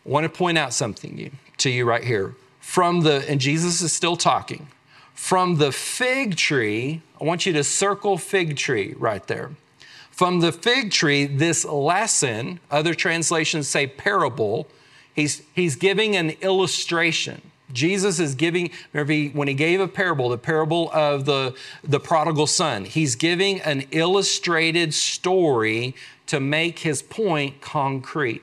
I 0.06 0.09
want 0.09 0.23
to 0.23 0.28
point 0.28 0.56
out 0.56 0.73
something 0.73 1.37
to 1.59 1.71
you 1.71 1.85
right 1.85 2.05
here. 2.05 2.35
From 2.61 3.03
the, 3.03 3.25
and 3.29 3.41
Jesus 3.41 3.81
is 3.81 3.93
still 3.93 4.17
talking, 4.17 4.69
from 5.15 5.57
the 5.57 5.73
fig 5.73 6.37
tree, 6.37 7.03
I 7.21 7.25
want 7.25 7.47
you 7.47 7.53
to 7.55 7.65
circle 7.65 8.19
fig 8.19 8.57
tree 8.57 8.95
right 8.99 9.27
there. 9.27 9.51
From 10.11 10.41
the 10.41 10.53
fig 10.53 10.91
tree, 10.91 11.27
this 11.27 11.65
lesson, 11.65 12.61
other 12.71 12.95
translations 12.95 13.69
say 13.69 13.87
parable, 13.87 14.67
he's, 15.15 15.43
he's 15.55 15.77
giving 15.77 16.17
an 16.17 16.31
illustration. 16.41 17.41
Jesus 17.73 18.19
is 18.21 18.35
giving, 18.35 18.71
he, 18.93 19.29
when 19.29 19.49
he 19.49 19.55
gave 19.55 19.81
a 19.81 19.89
parable, 19.89 20.29
the 20.29 20.39
parable 20.39 20.91
of 20.93 21.25
the, 21.25 21.55
the 21.83 22.01
prodigal 22.01 22.47
son, 22.47 22.85
he's 22.85 23.17
giving 23.17 23.61
an 23.61 23.85
illustrated 23.91 24.95
story 24.95 25.95
to 26.27 26.41
make 26.41 26.81
his 26.81 27.03
point 27.03 27.61
concrete. 27.61 28.43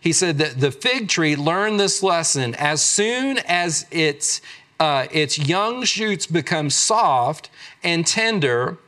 He 0.00 0.12
said 0.12 0.38
that 0.38 0.60
the 0.60 0.70
fig 0.70 1.08
tree 1.08 1.36
learned 1.36 1.80
this 1.80 2.02
lesson 2.02 2.54
as 2.54 2.82
soon 2.82 3.38
as 3.46 3.86
its, 3.90 4.40
uh, 4.78 5.06
its 5.10 5.38
young 5.38 5.84
shoots 5.84 6.26
become 6.26 6.70
soft 6.70 7.50
and 7.82 8.06
tender 8.06 8.78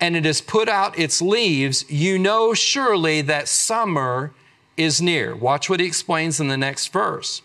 and 0.00 0.16
it 0.16 0.24
has 0.24 0.40
put 0.40 0.68
out 0.68 0.98
its 0.98 1.20
leaves, 1.20 1.84
you 1.90 2.18
know 2.18 2.54
surely 2.54 3.20
that 3.20 3.48
summer 3.48 4.32
is 4.76 5.02
near. 5.02 5.36
Watch 5.36 5.68
what 5.68 5.78
he 5.78 5.86
explains 5.86 6.40
in 6.40 6.48
the 6.48 6.56
next 6.56 6.88
verse. 6.88 7.42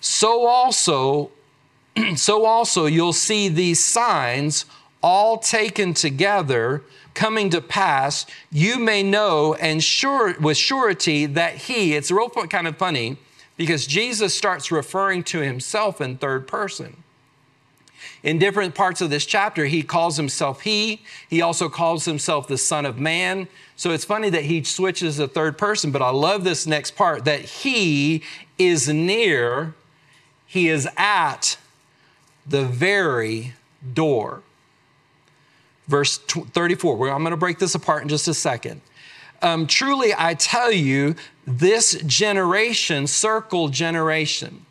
So 0.00 0.46
also, 0.46 1.30
so 2.16 2.44
also 2.44 2.86
you'll 2.86 3.12
see 3.12 3.48
these 3.48 3.82
signs 3.82 4.64
all 5.02 5.38
taken 5.38 5.92
together 5.92 6.82
coming 7.14 7.50
to 7.50 7.60
pass, 7.60 8.26
you 8.50 8.78
may 8.78 9.02
know 9.02 9.54
and 9.54 9.82
sure 9.82 10.38
with 10.40 10.56
surety 10.56 11.26
that 11.26 11.56
he, 11.56 11.94
it's 11.94 12.10
real 12.10 12.28
kind 12.28 12.66
of 12.66 12.76
funny 12.76 13.16
because 13.56 13.86
Jesus 13.86 14.34
starts 14.34 14.70
referring 14.70 15.24
to 15.24 15.40
himself 15.40 16.00
in 16.00 16.16
third 16.16 16.46
person. 16.46 17.02
In 18.22 18.38
different 18.38 18.74
parts 18.74 19.00
of 19.00 19.10
this 19.10 19.26
chapter, 19.26 19.66
he 19.66 19.82
calls 19.82 20.16
himself 20.16 20.62
he. 20.62 21.02
He 21.28 21.40
also 21.40 21.68
calls 21.68 22.04
himself 22.04 22.48
the 22.48 22.58
Son 22.58 22.84
of 22.86 22.98
Man. 22.98 23.48
So 23.76 23.90
it's 23.90 24.04
funny 24.04 24.30
that 24.30 24.44
he 24.44 24.64
switches 24.64 25.16
the 25.16 25.28
third 25.28 25.56
person, 25.56 25.90
but 25.90 26.02
I 26.02 26.10
love 26.10 26.44
this 26.44 26.66
next 26.66 26.92
part 26.92 27.24
that 27.24 27.40
he 27.40 28.22
is 28.58 28.88
near, 28.88 29.74
he 30.46 30.68
is 30.68 30.88
at 30.96 31.58
the 32.46 32.64
very 32.64 33.54
door 33.94 34.42
verse 35.88 36.18
34. 36.18 37.10
I'm 37.10 37.22
going 37.22 37.32
to 37.32 37.36
break 37.36 37.58
this 37.58 37.74
apart 37.74 38.02
in 38.02 38.08
just 38.08 38.28
a 38.28 38.34
second. 38.34 38.80
Um, 39.40 39.66
truly, 39.66 40.12
I 40.16 40.34
tell 40.34 40.72
you, 40.72 41.14
this 41.46 42.00
generation, 42.02 43.06
circle 43.06 43.68
generation, 43.68 44.66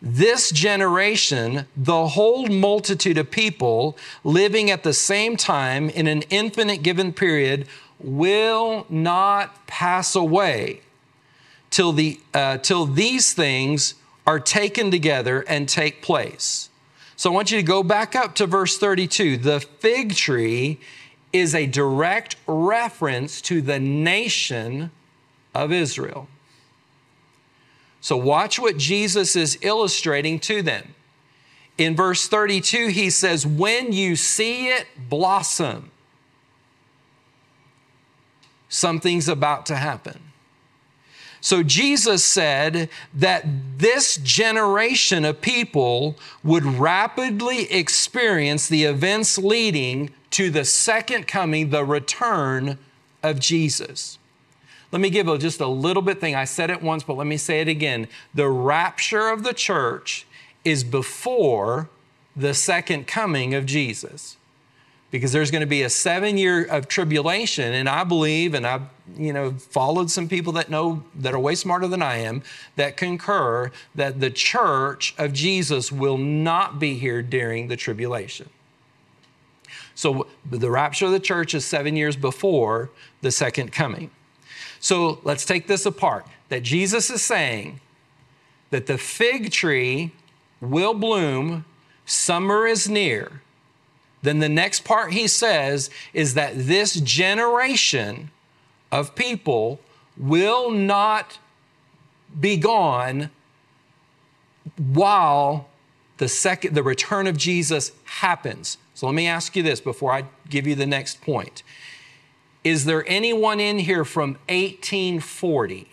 this 0.00 0.50
generation, 0.50 1.66
the 1.76 2.08
whole 2.08 2.46
multitude 2.48 3.18
of 3.18 3.30
people 3.30 3.96
living 4.24 4.70
at 4.70 4.82
the 4.82 4.92
same 4.92 5.36
time 5.36 5.88
in 5.90 6.06
an 6.06 6.22
infinite 6.22 6.82
given 6.82 7.12
period, 7.12 7.66
will 8.00 8.86
not 8.88 9.66
pass 9.66 10.16
away 10.16 10.80
till, 11.70 11.92
the, 11.92 12.20
uh, 12.34 12.58
till 12.58 12.86
these 12.86 13.32
things 13.32 13.94
are 14.26 14.40
taken 14.40 14.90
together 14.90 15.44
and 15.48 15.68
take 15.68 16.02
place. 16.02 16.68
So 17.16 17.30
I 17.30 17.34
want 17.34 17.50
you 17.50 17.58
to 17.58 17.62
go 17.62 17.82
back 17.82 18.16
up 18.16 18.34
to 18.36 18.46
verse 18.46 18.78
32. 18.78 19.36
The 19.36 19.60
fig 19.60 20.14
tree 20.14 20.80
is 21.32 21.54
a 21.54 21.66
direct 21.66 22.36
reference 22.46 23.40
to 23.42 23.60
the 23.60 23.78
nation 23.78 24.90
of 25.54 25.72
Israel. 25.72 26.28
So 28.00 28.16
watch 28.16 28.58
what 28.58 28.76
Jesus 28.76 29.36
is 29.36 29.58
illustrating 29.62 30.40
to 30.40 30.62
them. 30.62 30.94
In 31.78 31.96
verse 31.96 32.28
32, 32.28 32.88
he 32.88 33.10
says, 33.10 33.46
When 33.46 33.92
you 33.92 34.16
see 34.16 34.68
it 34.68 34.86
blossom, 35.08 35.90
something's 38.68 39.28
about 39.28 39.66
to 39.66 39.76
happen. 39.76 40.31
So 41.42 41.64
Jesus 41.64 42.24
said 42.24 42.88
that 43.12 43.44
this 43.76 44.16
generation 44.16 45.24
of 45.24 45.40
people 45.40 46.16
would 46.44 46.64
rapidly 46.64 47.70
experience 47.70 48.68
the 48.68 48.84
events 48.84 49.36
leading 49.38 50.10
to 50.30 50.50
the 50.50 50.64
second 50.64 51.26
coming, 51.26 51.70
the 51.70 51.84
return 51.84 52.78
of 53.24 53.40
Jesus. 53.40 54.20
Let 54.92 55.00
me 55.00 55.10
give 55.10 55.26
just 55.40 55.60
a 55.60 55.66
little 55.66 56.02
bit 56.02 56.20
thing. 56.20 56.36
I 56.36 56.44
said 56.44 56.70
it 56.70 56.80
once, 56.80 57.02
but 57.02 57.16
let 57.16 57.26
me 57.26 57.36
say 57.36 57.60
it 57.60 57.68
again. 57.68 58.06
The 58.32 58.48
rapture 58.48 59.28
of 59.28 59.42
the 59.42 59.52
church 59.52 60.26
is 60.64 60.84
before 60.84 61.90
the 62.36 62.54
second 62.54 63.08
coming 63.08 63.52
of 63.52 63.66
Jesus 63.66 64.36
because 65.12 65.30
there's 65.30 65.52
going 65.52 65.60
to 65.60 65.66
be 65.66 65.82
a 65.82 65.90
seven 65.90 66.36
year 66.36 66.64
of 66.64 66.88
tribulation 66.88 67.72
and 67.72 67.88
i 67.88 68.02
believe 68.02 68.54
and 68.54 68.66
i've 68.66 68.82
you 69.16 69.32
know 69.32 69.52
followed 69.52 70.10
some 70.10 70.28
people 70.28 70.52
that 70.54 70.70
know 70.70 71.04
that 71.14 71.32
are 71.32 71.38
way 71.38 71.54
smarter 71.54 71.86
than 71.86 72.02
i 72.02 72.16
am 72.16 72.42
that 72.74 72.96
concur 72.96 73.70
that 73.94 74.18
the 74.18 74.30
church 74.30 75.14
of 75.18 75.32
jesus 75.32 75.92
will 75.92 76.18
not 76.18 76.78
be 76.78 76.98
here 76.98 77.22
during 77.22 77.68
the 77.68 77.76
tribulation. 77.76 78.48
So 79.94 80.26
the 80.48 80.70
rapture 80.70 81.06
of 81.06 81.12
the 81.12 81.20
church 81.20 81.54
is 81.54 81.64
seven 81.64 81.96
years 81.96 82.16
before 82.16 82.90
the 83.20 83.30
second 83.30 83.72
coming. 83.72 84.10
So 84.80 85.20
let's 85.22 85.44
take 85.44 85.66
this 85.66 85.86
apart 85.86 86.26
that 86.48 86.62
jesus 86.62 87.10
is 87.10 87.22
saying 87.22 87.80
that 88.70 88.86
the 88.86 88.98
fig 88.98 89.50
tree 89.50 90.12
will 90.60 90.94
bloom 90.94 91.64
summer 92.06 92.66
is 92.66 92.88
near 92.88 93.42
then 94.22 94.38
the 94.38 94.48
next 94.48 94.84
part 94.84 95.12
he 95.12 95.26
says 95.26 95.90
is 96.14 96.34
that 96.34 96.52
this 96.54 96.94
generation 96.94 98.30
of 98.90 99.14
people 99.14 99.80
will 100.16 100.70
not 100.70 101.38
be 102.38 102.56
gone 102.56 103.30
while 104.76 105.68
the 106.18 106.28
second 106.28 106.74
the 106.74 106.82
return 106.82 107.26
of 107.26 107.36
Jesus 107.36 107.92
happens. 108.04 108.78
So 108.94 109.06
let 109.06 109.14
me 109.14 109.26
ask 109.26 109.56
you 109.56 109.62
this 109.62 109.80
before 109.80 110.12
I 110.12 110.24
give 110.48 110.66
you 110.66 110.74
the 110.74 110.86
next 110.86 111.20
point. 111.20 111.62
Is 112.62 112.84
there 112.84 113.04
anyone 113.08 113.58
in 113.58 113.80
here 113.80 114.04
from 114.04 114.34
1840? 114.48 115.88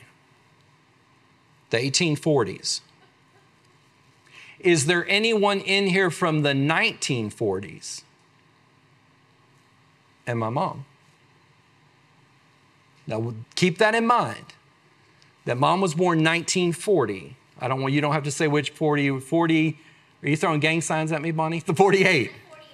The 1.72 1.78
1840s. 1.78 2.82
Is 4.60 4.86
there 4.86 5.08
anyone 5.08 5.62
in 5.62 5.88
here 5.88 6.12
from 6.12 6.42
the 6.44 6.52
1940s? 6.52 8.04
And 10.30 10.40
my 10.40 10.50
mom. 10.50 10.86
Now, 13.08 13.34
keep 13.56 13.80
that 13.80 13.96
in 13.96 14.06
mind. 14.06 14.46
That 15.46 15.58
mom 15.58 15.82
was 15.82 15.96
born 15.96 16.20
1940. 16.20 17.36
I 17.60 17.68
don't 17.68 17.82
want 17.82 17.94
you 17.94 18.02
don't 18.02 18.14
have 18.14 18.24
to 18.24 18.32
say 18.32 18.48
which 18.48 18.70
40. 18.70 19.20
40. 19.20 19.80
Are 20.22 20.30
you 20.30 20.38
throwing 20.38 20.60
gang 20.60 20.82
signs 20.82 21.12
at 21.12 21.22
me, 21.22 21.32
Bonnie? 21.32 21.60
The 21.60 21.74
48. 21.76 22.32
48. 22.50 22.70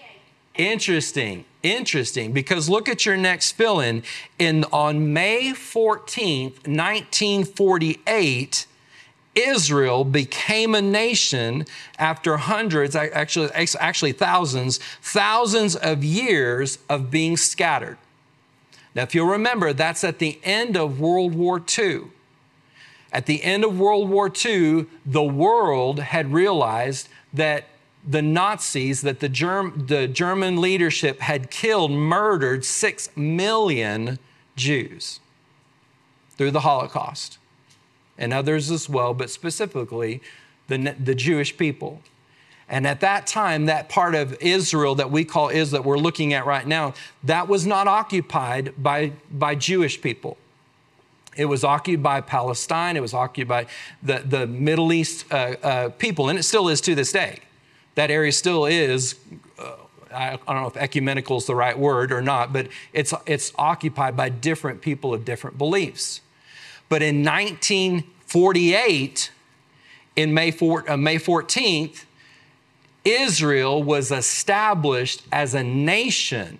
Interesting. 0.55 1.45
Interesting. 1.63 2.33
Because 2.33 2.69
look 2.69 2.89
at 2.89 3.05
your 3.05 3.17
next 3.17 3.53
fill-in. 3.53 4.03
In 4.37 4.65
on 4.65 5.13
May 5.13 5.51
14th, 5.51 6.67
1948 6.67 8.67
Israel 9.35 10.05
became 10.05 10.73
a 10.73 10.81
nation 10.81 11.65
after 11.99 12.37
hundreds, 12.37 12.95
actually, 12.95 13.51
actually 13.51 14.13
thousands, 14.13 14.79
thousands 15.01 15.75
of 15.75 16.03
years 16.03 16.79
of 16.89 17.11
being 17.11 17.35
scattered. 17.35 17.97
Now, 18.95 19.03
if 19.03 19.13
you'll 19.13 19.27
remember, 19.27 19.73
that's 19.73 20.05
at 20.05 20.19
the 20.19 20.39
end 20.43 20.77
of 20.77 21.01
World 21.01 21.35
War 21.35 21.61
II. 21.77 22.03
At 23.11 23.25
the 23.25 23.43
end 23.43 23.65
of 23.65 23.77
World 23.77 24.09
War 24.09 24.31
II, 24.33 24.87
the 25.05 25.23
world 25.23 25.99
had 25.99 26.31
realized 26.31 27.09
that 27.33 27.65
the 28.07 28.21
Nazis, 28.21 29.01
that 29.01 29.19
the, 29.19 29.29
Germ- 29.29 29.85
the 29.87 30.07
German 30.07 30.61
leadership 30.61 31.19
had 31.19 31.51
killed, 31.51 31.91
murdered 31.91 32.63
six 32.63 33.09
million 33.17 34.17
Jews 34.55 35.19
through 36.37 36.51
the 36.51 36.61
Holocaust 36.61 37.37
and 38.17 38.33
others 38.33 38.71
as 38.71 38.89
well, 38.89 39.13
but 39.13 39.29
specifically 39.29 40.21
the, 40.67 40.95
the 40.99 41.15
Jewish 41.15 41.57
people. 41.57 42.01
And 42.67 42.87
at 42.87 42.99
that 43.01 43.27
time, 43.27 43.67
that 43.67 43.89
part 43.89 44.15
of 44.15 44.41
Israel 44.41 44.95
that 44.95 45.11
we 45.11 45.23
call 45.23 45.49
Israel, 45.49 45.83
that 45.83 45.87
we're 45.87 45.99
looking 45.99 46.33
at 46.33 46.45
right 46.45 46.65
now, 46.65 46.93
that 47.23 47.47
was 47.47 47.65
not 47.65 47.87
occupied 47.87 48.73
by, 48.81 49.11
by 49.29 49.53
Jewish 49.55 50.01
people. 50.01 50.37
It 51.37 51.45
was 51.45 51.63
occupied 51.63 52.01
by 52.01 52.21
Palestine, 52.21 52.97
it 52.97 53.01
was 53.01 53.13
occupied 53.13 53.67
by 53.67 53.71
the, 54.01 54.23
the 54.25 54.47
Middle 54.47 54.93
East 54.93 55.25
uh, 55.31 55.55
uh, 55.61 55.89
people, 55.89 56.29
and 56.29 56.39
it 56.39 56.43
still 56.43 56.69
is 56.69 56.81
to 56.81 56.95
this 56.95 57.11
day. 57.11 57.39
That 57.95 58.09
area 58.09 58.31
still 58.31 58.65
is, 58.65 59.15
uh, 59.59 59.73
I, 60.11 60.39
I 60.47 60.53
don't 60.53 60.61
know 60.61 60.67
if 60.67 60.77
ecumenical 60.77 61.37
is 61.37 61.45
the 61.45 61.55
right 61.55 61.77
word 61.77 62.11
or 62.11 62.21
not, 62.21 62.51
but 62.51 62.69
it's, 62.93 63.13
it's 63.25 63.51
occupied 63.57 64.17
by 64.17 64.29
different 64.29 64.81
people 64.81 65.13
of 65.13 65.23
different 65.25 65.57
beliefs. 65.57 66.21
But 66.89 67.01
in 67.01 67.23
1948, 67.23 69.31
in 70.15 70.33
May, 70.33 70.51
4, 70.51 70.91
uh, 70.91 70.97
May 70.97 71.17
14th, 71.17 72.05
Israel 73.03 73.83
was 73.83 74.11
established 74.11 75.23
as 75.31 75.53
a 75.53 75.63
nation. 75.63 76.59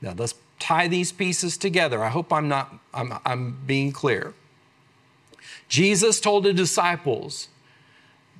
Now 0.00 0.14
let's 0.16 0.34
tie 0.58 0.88
these 0.88 1.12
pieces 1.12 1.58
together. 1.58 2.02
I 2.02 2.08
hope 2.08 2.32
I'm 2.32 2.48
not 2.48 2.74
I'm, 2.94 3.12
I'm 3.24 3.58
being 3.66 3.92
clear. 3.92 4.34
Jesus 5.68 6.20
told 6.20 6.44
the 6.44 6.52
disciples 6.52 7.48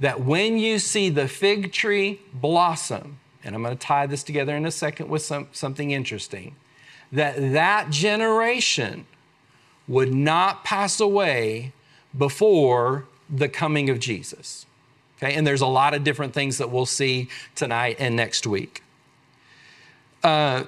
that 0.00 0.22
when 0.22 0.58
you 0.58 0.78
see 0.78 1.10
the 1.10 1.28
fig 1.28 1.72
tree 1.72 2.20
blossom, 2.32 3.18
and 3.44 3.54
I'm 3.54 3.62
going 3.62 3.76
to 3.76 3.86
tie 3.86 4.06
this 4.06 4.22
together 4.22 4.56
in 4.56 4.66
a 4.66 4.70
second 4.70 5.08
with 5.08 5.22
some, 5.22 5.48
something 5.52 5.90
interesting, 5.90 6.56
that 7.12 7.52
that 7.52 7.90
generation 7.90 9.06
would 9.88 10.14
not 10.14 10.64
pass 10.64 11.00
away 11.00 11.72
before 12.16 13.06
the 13.28 13.48
coming 13.48 13.90
of 13.90 13.98
Jesus. 13.98 14.66
Okay, 15.18 15.34
and 15.34 15.46
there's 15.46 15.60
a 15.60 15.66
lot 15.66 15.94
of 15.94 16.02
different 16.02 16.32
things 16.32 16.58
that 16.58 16.70
we'll 16.70 16.86
see 16.86 17.28
tonight 17.54 17.96
and 17.98 18.16
next 18.16 18.46
week. 18.46 18.82
Uh, 20.22 20.64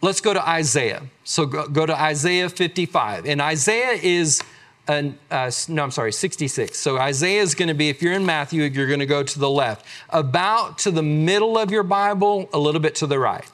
let's 0.00 0.20
go 0.20 0.32
to 0.32 0.48
Isaiah. 0.48 1.02
So 1.24 1.46
go, 1.46 1.66
go, 1.68 1.86
to 1.86 1.98
Isaiah 1.98 2.48
55. 2.48 3.26
And 3.26 3.40
Isaiah 3.40 3.98
is, 4.02 4.42
an, 4.88 5.18
uh, 5.30 5.50
no, 5.68 5.82
I'm 5.82 5.90
sorry, 5.90 6.12
66. 6.12 6.78
So 6.78 6.98
Isaiah 6.98 7.42
is 7.42 7.54
going 7.54 7.68
to 7.68 7.74
be, 7.74 7.88
if 7.88 8.02
you're 8.02 8.12
in 8.12 8.26
Matthew, 8.26 8.64
you're 8.64 8.88
going 8.88 9.00
to 9.00 9.06
go 9.06 9.22
to 9.22 9.38
the 9.38 9.50
left, 9.50 9.86
about 10.10 10.78
to 10.78 10.90
the 10.90 11.02
middle 11.02 11.58
of 11.58 11.70
your 11.70 11.84
Bible, 11.84 12.48
a 12.52 12.58
little 12.58 12.80
bit 12.80 12.94
to 12.96 13.06
the 13.06 13.18
right. 13.18 13.48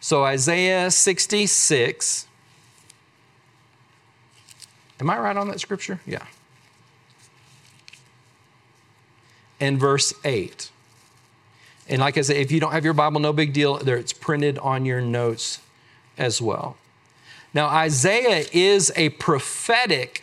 So 0.00 0.24
Isaiah 0.24 0.90
66. 0.90 2.25
Am 5.00 5.10
I 5.10 5.18
right 5.18 5.36
on 5.36 5.48
that 5.48 5.60
scripture? 5.60 6.00
Yeah. 6.06 6.24
And 9.60 9.78
verse 9.78 10.12
8. 10.24 10.70
And 11.88 12.00
like 12.00 12.18
I 12.18 12.22
said, 12.22 12.36
if 12.36 12.50
you 12.50 12.60
don't 12.60 12.72
have 12.72 12.84
your 12.84 12.94
Bible, 12.94 13.20
no 13.20 13.32
big 13.32 13.52
deal. 13.52 13.78
There, 13.78 13.96
it's 13.96 14.12
printed 14.12 14.58
on 14.58 14.84
your 14.84 15.00
notes 15.00 15.60
as 16.18 16.42
well. 16.42 16.76
Now, 17.54 17.68
Isaiah 17.68 18.44
is 18.52 18.92
a 18.96 19.10
prophetic 19.10 20.22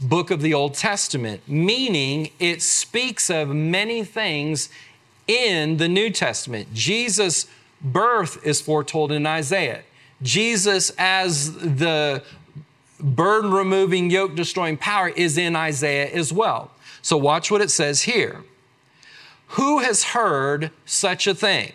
book 0.00 0.30
of 0.30 0.42
the 0.42 0.52
Old 0.52 0.74
Testament, 0.74 1.40
meaning 1.48 2.30
it 2.38 2.62
speaks 2.62 3.30
of 3.30 3.48
many 3.48 4.04
things 4.04 4.68
in 5.26 5.78
the 5.78 5.88
New 5.88 6.10
Testament. 6.10 6.72
Jesus' 6.74 7.46
birth 7.80 8.44
is 8.46 8.60
foretold 8.60 9.10
in 9.10 9.26
Isaiah. 9.26 9.82
Jesus, 10.22 10.90
as 10.98 11.54
the 11.56 12.22
burden 13.00 13.50
removing, 13.52 14.10
yoke 14.10 14.34
destroying 14.34 14.76
power, 14.76 15.08
is 15.08 15.38
in 15.38 15.56
Isaiah 15.56 16.08
as 16.08 16.32
well. 16.32 16.70
So, 17.02 17.16
watch 17.16 17.50
what 17.50 17.60
it 17.60 17.70
says 17.70 18.02
here. 18.02 18.42
Who 19.50 19.78
has 19.78 20.04
heard 20.04 20.70
such 20.84 21.26
a 21.26 21.34
thing? 21.34 21.72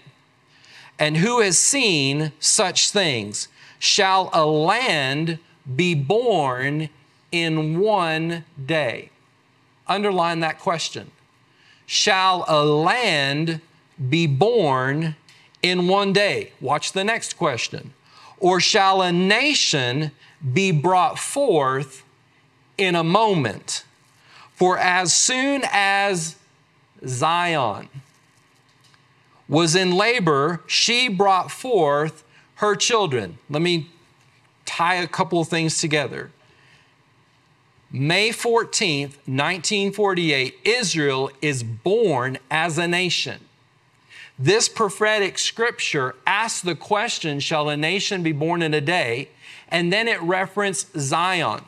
And 1.00 1.18
who 1.18 1.40
has 1.42 1.58
seen 1.58 2.32
such 2.40 2.92
things? 2.92 3.48
Shall 3.80 4.30
a 4.34 4.46
land 4.46 5.40
be 5.76 5.96
born 5.96 6.90
in 7.32 7.80
one 7.80 8.46
day? 8.64 9.10
Underline 9.88 10.42
that 10.42 10.60
question. 10.60 11.12
Shall 11.86 12.46
a 12.48 12.64
land 12.64 13.62
be 14.10 14.28
born 14.28 15.16
in 15.64 15.88
one 15.88 16.14
day? 16.14 16.52
Watch 16.62 16.92
the 16.92 17.04
next 17.04 17.38
question. 17.38 17.94
Or 18.40 18.60
shall 18.60 19.02
a 19.02 19.12
nation 19.12 20.12
be 20.54 20.72
brought 20.72 21.20
forth 21.20 22.04
in 22.78 22.96
a 22.96 23.04
moment? 23.04 23.84
For 24.56 24.78
as 24.78 25.14
soon 25.14 25.64
as 25.72 26.36
Zion 27.06 27.90
was 29.48 29.76
in 29.76 29.92
labor, 29.92 30.62
she 30.68 31.08
brought 31.08 31.52
forth 31.52 32.24
her 32.56 32.76
children. 32.76 33.38
Let 33.50 33.62
me 33.62 33.90
tie 34.66 34.96
a 34.96 35.08
couple 35.08 35.42
of 35.42 35.48
things 35.48 35.80
together. 35.80 36.32
May 37.92 38.30
14th, 38.30 39.18
1948, 39.28 40.60
Israel 40.64 41.30
is 41.42 41.64
born 41.64 42.38
as 42.50 42.78
a 42.78 42.88
nation. 42.88 43.42
This 44.40 44.70
prophetic 44.70 45.38
scripture 45.38 46.16
asks 46.26 46.62
the 46.62 46.76
question 46.76 47.42
Shall 47.42 47.68
a 47.68 47.76
nation 47.76 48.24
be 48.24 48.32
born 48.32 48.62
in 48.62 48.74
a 48.74 48.80
day? 48.80 49.28
And 49.72 49.92
then 49.92 50.08
it 50.08 50.22
referenced 50.22 51.00
Zion. 51.00 51.64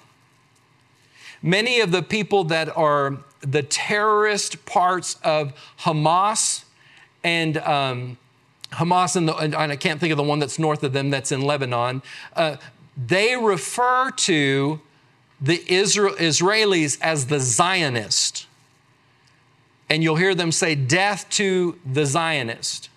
Many 1.42 1.80
of 1.80 1.92
the 1.92 2.02
people 2.02 2.44
that 2.46 2.76
are 2.76 3.18
the 3.42 3.63
terrorist 3.63 4.66
parts 4.66 5.18
of 5.24 5.54
Hamas 5.80 6.63
and 7.24 7.58
um, 7.58 8.18
Hamas, 8.72 9.16
and, 9.16 9.28
the, 9.28 9.36
and, 9.36 9.56
I 9.56 9.76
can't 9.76 10.00
think 10.00 10.12
of 10.12 10.18
the 10.18 10.24
one 10.24 10.39
that's 10.39 10.58
north 10.58 10.84
of 10.84 10.94
them 10.94 11.10
that's 11.10 11.32
in 11.32 11.42
Lebanon, 11.42 12.02
uh, 12.36 12.58
they 12.98 13.36
refer 13.36 14.12
to 14.12 14.82
the 15.39 15.62
Israel, 15.72 16.16
Israelis 16.16 16.98
as 17.02 17.28
the 17.28 17.39
Zionist. 17.39 18.48
And 19.89 20.02
you'll 20.02 20.16
hear 20.16 20.34
them 20.34 20.52
say, 20.52 20.76
Death 20.76 21.30
to 21.32 21.78
the 21.86 22.06
Zionist. 22.06 22.89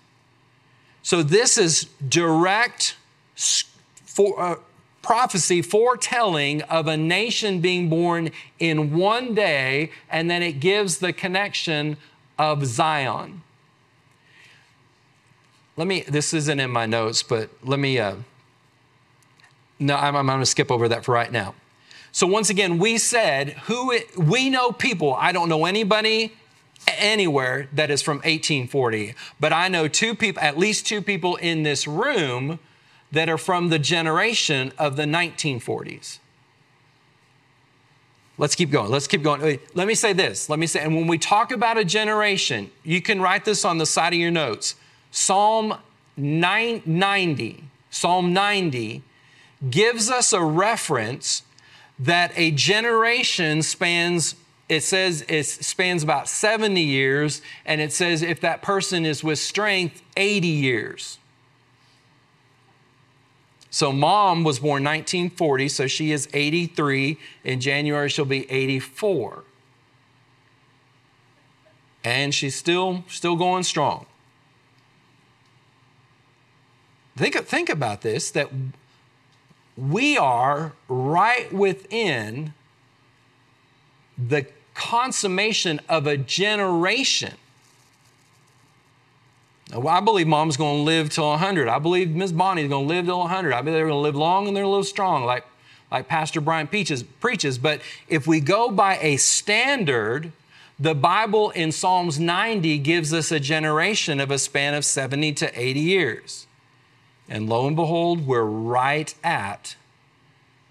So 1.03 1.21
this 1.21 1.57
is 1.57 1.85
direct 2.07 2.95
for, 3.35 4.39
uh, 4.39 4.55
prophecy 5.07 5.61
foretelling 5.61 6.61
of 6.63 6.85
a 6.85 6.97
nation 6.97 7.61
being 7.61 7.87
born 7.87 8.29
in 8.59 8.93
one 8.93 9.33
day, 9.33 9.89
and 10.09 10.29
then 10.29 10.43
it 10.43 10.59
gives 10.59 10.97
the 10.97 11.13
connection 11.13 11.95
of 12.37 12.65
Zion. 12.65 13.41
Let 15.77 15.87
me, 15.87 16.01
this 16.01 16.33
isn't 16.33 16.59
in 16.59 16.69
my 16.69 16.85
notes, 16.87 17.23
but 17.23 17.49
let 17.63 17.79
me, 17.79 17.97
uh, 17.97 18.15
no, 19.79 19.95
I'm, 19.95 20.13
I'm 20.13 20.25
going 20.25 20.41
to 20.41 20.45
skip 20.45 20.69
over 20.69 20.89
that 20.89 21.05
for 21.05 21.13
right 21.13 21.31
now. 21.31 21.55
So 22.11 22.27
once 22.27 22.49
again, 22.49 22.77
we 22.77 22.97
said 22.97 23.51
who 23.67 23.93
it, 23.93 24.17
we 24.17 24.49
know 24.49 24.73
people. 24.73 25.13
I 25.13 25.31
don't 25.31 25.47
know 25.47 25.63
anybody 25.63 26.35
anywhere 26.85 27.69
that 27.71 27.89
is 27.89 28.01
from 28.01 28.17
1840, 28.17 29.15
but 29.39 29.53
I 29.53 29.69
know 29.69 29.87
two 29.87 30.15
people, 30.15 30.43
at 30.43 30.57
least 30.57 30.85
two 30.85 31.01
people 31.01 31.37
in 31.37 31.63
this 31.63 31.87
room 31.87 32.59
that 33.11 33.29
are 33.29 33.37
from 33.37 33.69
the 33.69 33.79
generation 33.79 34.73
of 34.77 34.95
the 34.95 35.03
1940s. 35.03 36.19
Let's 38.37 38.53
keep 38.53 38.69
going. 38.69 38.91
Let's 38.91 39.07
keep 39.07 39.23
going. 39.23 39.59
Let 39.73 39.87
me 39.87 39.95
say 39.95 40.13
this. 40.13 40.49
Let 40.49 40.59
me 40.59 40.67
say, 40.67 40.81
and 40.81 40.95
when 40.95 41.07
we 41.07 41.17
talk 41.17 41.51
about 41.51 41.77
a 41.77 41.85
generation, 41.85 42.69
you 42.83 43.01
can 43.01 43.19
write 43.19 43.45
this 43.45 43.65
on 43.65 43.79
the 43.79 43.85
side 43.85 44.13
of 44.13 44.19
your 44.19 44.31
notes. 44.31 44.75
Psalm 45.09 45.75
90, 46.17 47.63
Psalm 47.89 48.33
90 48.33 49.03
gives 49.69 50.11
us 50.11 50.33
a 50.33 50.43
reference 50.43 51.43
that 51.99 52.31
a 52.35 52.51
generation 52.51 53.61
spans 53.63 54.35
it 54.69 54.83
says 54.83 55.23
it 55.29 55.43
spans 55.45 56.03
about 56.03 56.27
70 56.27 56.81
years 56.81 57.41
and 57.65 57.79
it 57.79 57.93
says 57.93 58.21
if 58.21 58.41
that 58.41 58.61
person 58.61 59.05
is 59.05 59.23
with 59.23 59.39
strength 59.39 60.01
80 60.17 60.47
years 60.47 61.19
so, 63.69 63.91
mom 63.91 64.43
was 64.43 64.59
born 64.59 64.83
1940, 64.83 65.67
so 65.67 65.87
she 65.87 66.11
is 66.11 66.29
83. 66.33 67.17
In 67.43 67.59
January, 67.59 68.09
she'll 68.09 68.25
be 68.25 68.49
84. 68.49 69.43
And 72.03 72.33
she's 72.33 72.55
still, 72.55 73.03
still 73.09 73.35
going 73.35 73.63
strong. 73.63 74.05
Think, 77.17 77.35
think 77.35 77.69
about 77.69 78.01
this 78.01 78.31
that 78.31 78.49
we 79.75 80.17
are 80.17 80.73
right 80.87 81.51
within 81.51 82.53
the 84.17 84.45
consummation 84.73 85.81
of 85.89 86.07
a 86.07 86.15
generation 86.15 87.33
I 89.85 89.99
believe 89.99 90.27
mom's 90.27 90.57
going 90.57 90.77
to 90.77 90.83
live 90.83 91.09
till 91.09 91.29
100. 91.29 91.67
I 91.67 91.79
believe 91.79 92.15
Miss 92.15 92.31
Bonnie's 92.31 92.69
going 92.69 92.87
to 92.87 92.93
live 92.93 93.05
till 93.05 93.19
100. 93.19 93.53
I 93.53 93.61
believe 93.61 93.75
they're 93.75 93.87
going 93.87 93.97
to 93.97 94.01
live 94.01 94.15
long 94.15 94.47
and 94.47 94.55
they're 94.55 94.63
a 94.63 94.69
little 94.69 94.83
strong, 94.83 95.25
like, 95.25 95.45
like 95.91 96.07
Pastor 96.07 96.41
Brian 96.41 96.67
Peaches, 96.67 97.03
preaches. 97.03 97.57
But 97.57 97.81
if 98.07 98.25
we 98.25 98.39
go 98.39 98.71
by 98.71 98.97
a 99.01 99.17
standard, 99.17 100.31
the 100.79 100.95
Bible 100.95 101.49
in 101.51 101.71
Psalms 101.71 102.19
90 102.19 102.77
gives 102.79 103.13
us 103.13 103.31
a 103.31 103.39
generation 103.39 104.19
of 104.19 104.31
a 104.31 104.39
span 104.39 104.73
of 104.73 104.85
70 104.85 105.33
to 105.33 105.59
80 105.59 105.79
years. 105.79 106.47
And 107.27 107.49
lo 107.49 107.67
and 107.67 107.75
behold, 107.75 108.25
we're 108.25 108.43
right 108.43 109.13
at 109.23 109.75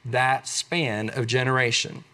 that 0.04 0.48
span 0.48 1.10
of 1.10 1.26
generation. 1.26 2.04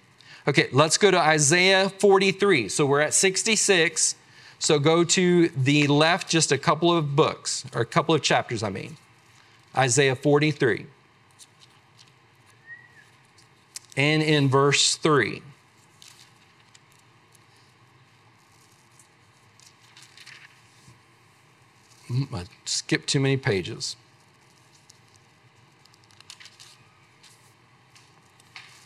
Okay, 0.48 0.68
let's 0.72 0.98
go 0.98 1.11
to 1.11 1.18
Isaiah 1.18 1.88
43. 1.88 2.68
So 2.68 2.85
we're 2.85 3.00
at 3.00 3.14
66. 3.14 4.16
So 4.62 4.79
go 4.79 5.03
to 5.03 5.48
the 5.48 5.88
left 5.88 6.29
just 6.29 6.53
a 6.53 6.57
couple 6.57 6.96
of 6.96 7.16
books, 7.16 7.64
or 7.75 7.81
a 7.81 7.85
couple 7.85 8.14
of 8.14 8.22
chapters, 8.22 8.62
I 8.62 8.70
mean. 8.70 8.96
Isaiah 9.77 10.14
43. 10.14 10.87
And 13.96 14.22
in 14.22 14.48
verse 14.48 14.94
3. 14.94 15.42
Hmm, 22.07 22.33
I 22.33 22.44
skipped 22.64 23.09
too 23.09 23.18
many 23.18 23.37
pages. 23.37 23.96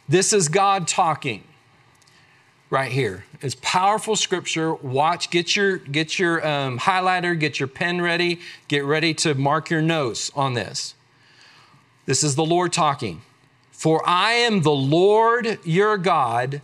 This 0.09 0.33
is 0.33 0.49
God 0.49 0.89
talking 0.89 1.45
right 2.71 2.91
here. 2.91 3.25
It's 3.41 3.57
powerful 3.61 4.17
scripture. 4.17 4.75
Watch, 4.75 5.31
get 5.31 5.55
your 5.55 5.77
get 5.77 6.19
your 6.19 6.47
um, 6.47 6.79
highlighter, 6.79 7.39
get 7.39 7.61
your 7.61 7.69
pen 7.69 8.01
ready, 8.01 8.41
get 8.69 8.85
ready 8.85 9.15
to 9.15 9.35
mark 9.35 9.71
your 9.71 9.83
notes 9.83 10.31
on 10.35 10.55
this. 10.55 10.95
This 12.07 12.23
is 12.23 12.37
the 12.37 12.45
Lord 12.45 12.73
talking. 12.73 13.23
For 13.71 14.03
I 14.09 14.33
am 14.33 14.63
the 14.63 14.73
Lord 14.73 15.59
your 15.65 15.99
God. 15.99 16.63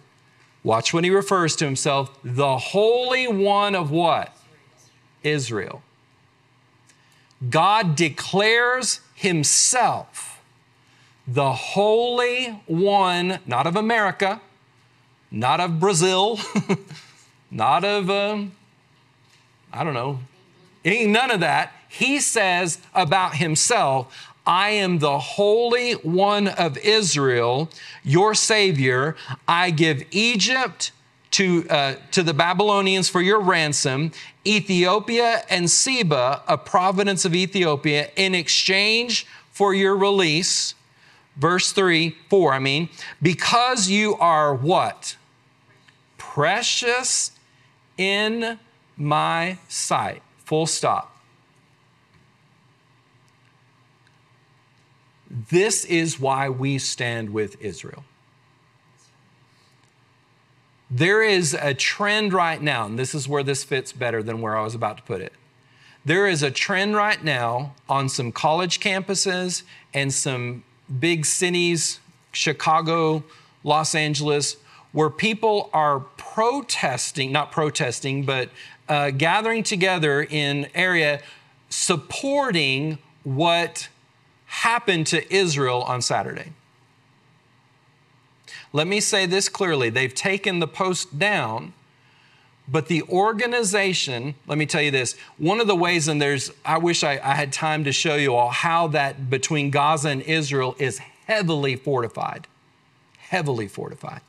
Watch 0.65 0.95
when 0.95 1.05
he 1.05 1.11
refers 1.11 1.57
to 1.57 1.65
himself, 1.65 2.17
the 2.23 2.57
Holy 2.57 3.27
One 3.27 3.75
of 3.75 3.91
what? 3.91 4.37
Israel. 5.23 5.83
God 7.51 7.97
declares 7.97 9.01
himself 9.15 10.41
the 11.27 11.53
Holy 11.53 12.62
One, 12.67 13.38
not 13.47 13.67
of 13.67 13.77
America, 13.77 14.41
not 15.33 15.61
of 15.61 15.81
Brazil, 15.81 16.38
not 17.51 17.85
of, 17.85 18.11
um, 18.11 18.53
I 19.73 19.83
don't 19.83 19.95
know, 19.95 20.21
none 20.85 21.31
of 21.31 21.40
that. 21.40 21.73
He 21.88 22.21
says 22.21 22.79
about 22.95 23.37
himself, 23.37 24.29
I 24.47 24.71
am 24.71 24.99
the 24.99 25.18
Holy 25.18 25.92
One 25.95 26.49
of 26.49 26.77
Israel, 26.79 27.71
your 28.05 28.35
Savior. 28.35 29.16
I 29.49 29.71
give 29.71 30.05
Egypt 30.11 30.92
to, 31.33 31.66
uh, 31.71 31.95
to 32.11 32.23
the 32.23 32.35
Babylonians 32.35 33.09
for 33.09 33.23
your 33.23 33.40
ransom, 33.40 34.12
Ethiopia 34.45 35.45
and 35.49 35.71
Seba, 35.71 36.42
a 36.47 36.59
province 36.59 37.25
of 37.25 37.35
Ethiopia, 37.35 38.11
in 38.16 38.35
exchange 38.35 39.27
for 39.51 39.73
your 39.73 39.97
release. 39.97 40.75
Verse 41.37 41.73
3, 41.73 42.16
4, 42.29 42.53
I 42.53 42.59
mean, 42.59 42.90
because 43.23 43.88
you 43.88 44.16
are 44.16 44.55
what? 44.55 45.16
Precious 46.35 47.33
in 47.99 48.59
my 48.97 49.59
sight. 49.68 50.23
Full 50.38 50.64
stop. 50.64 51.14
This 55.29 55.85
is 55.85 56.18
why 56.18 56.49
we 56.49 56.79
stand 56.79 57.35
with 57.35 57.61
Israel. 57.61 58.05
There 60.90 61.23
is 61.23 61.53
a 61.53 61.75
trend 61.75 62.33
right 62.33 62.62
now, 62.62 62.87
and 62.87 62.99
this 62.99 63.14
is 63.14 63.29
where 63.29 63.42
this 63.42 63.62
fits 63.62 63.92
better 63.92 64.23
than 64.23 64.40
where 64.40 64.57
I 64.57 64.62
was 64.62 64.75
about 64.75 64.97
to 64.97 65.03
put 65.03 65.21
it. 65.21 65.35
There 66.03 66.27
is 66.27 66.42
a 66.42 66.51
trend 66.51 66.97
right 66.97 67.23
now 67.23 67.75
on 67.90 68.09
some 68.09 68.33
college 68.33 68.81
campuses 68.81 69.64
and 69.92 70.14
some 70.14 70.64
big 70.99 71.27
cities, 71.27 72.01
Chicago, 72.33 73.23
Los 73.64 73.95
Angeles, 73.95 74.57
where 74.92 75.11
people 75.11 75.70
are 75.72 76.00
protesting, 76.00 77.33
not 77.33 77.50
protesting, 77.50 78.24
but 78.24 78.50
uh, 78.88 79.11
gathering 79.11 79.62
together 79.62 80.22
in 80.22 80.68
area 80.74 81.20
supporting 81.70 82.98
what 83.24 83.88
happened 84.46 85.07
to 85.07 85.35
Israel 85.35 85.83
on 85.83 86.02
Saturday. 86.02 86.52
Let 88.72 88.87
me 88.87 89.00
say 89.00 89.26
this 89.26 89.48
clearly. 89.48 89.90
They've 89.90 90.14
taken 90.14 90.59
the 90.59 90.68
post 90.68 91.18
down, 91.18 91.72
but 92.68 92.88
the 92.88 93.02
organization, 93.05 94.35
let 94.46 94.59
me 94.59 94.66
tell 94.66 94.83
you 94.83 94.90
this 94.90 95.16
one 95.38 95.61
of 95.61 95.66
the 95.66 95.76
ways, 95.76 96.09
and 96.09 96.20
there's, 96.20 96.50
I 96.64 96.78
wish 96.78 97.02
I, 97.02 97.12
I 97.12 97.35
had 97.35 97.52
time 97.52 97.85
to 97.85 97.92
show 97.92 98.16
you 98.16 98.35
all 98.35 98.50
how 98.50 98.88
that 98.88 99.28
between 99.31 99.70
Gaza 99.70 100.09
and 100.09 100.22
Israel 100.22 100.76
is 100.78 100.98
heavily 101.26 101.76
fortified, 101.76 102.46
heavily 103.18 103.68
fortified, 103.68 104.20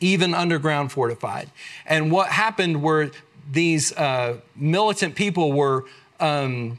even 0.00 0.34
underground 0.34 0.92
fortified. 0.92 1.50
And 1.86 2.10
what 2.10 2.28
happened 2.28 2.82
were 2.82 3.10
these 3.50 3.92
uh, 3.92 4.38
militant 4.56 5.14
people 5.14 5.52
were. 5.52 5.84
Um, 6.20 6.78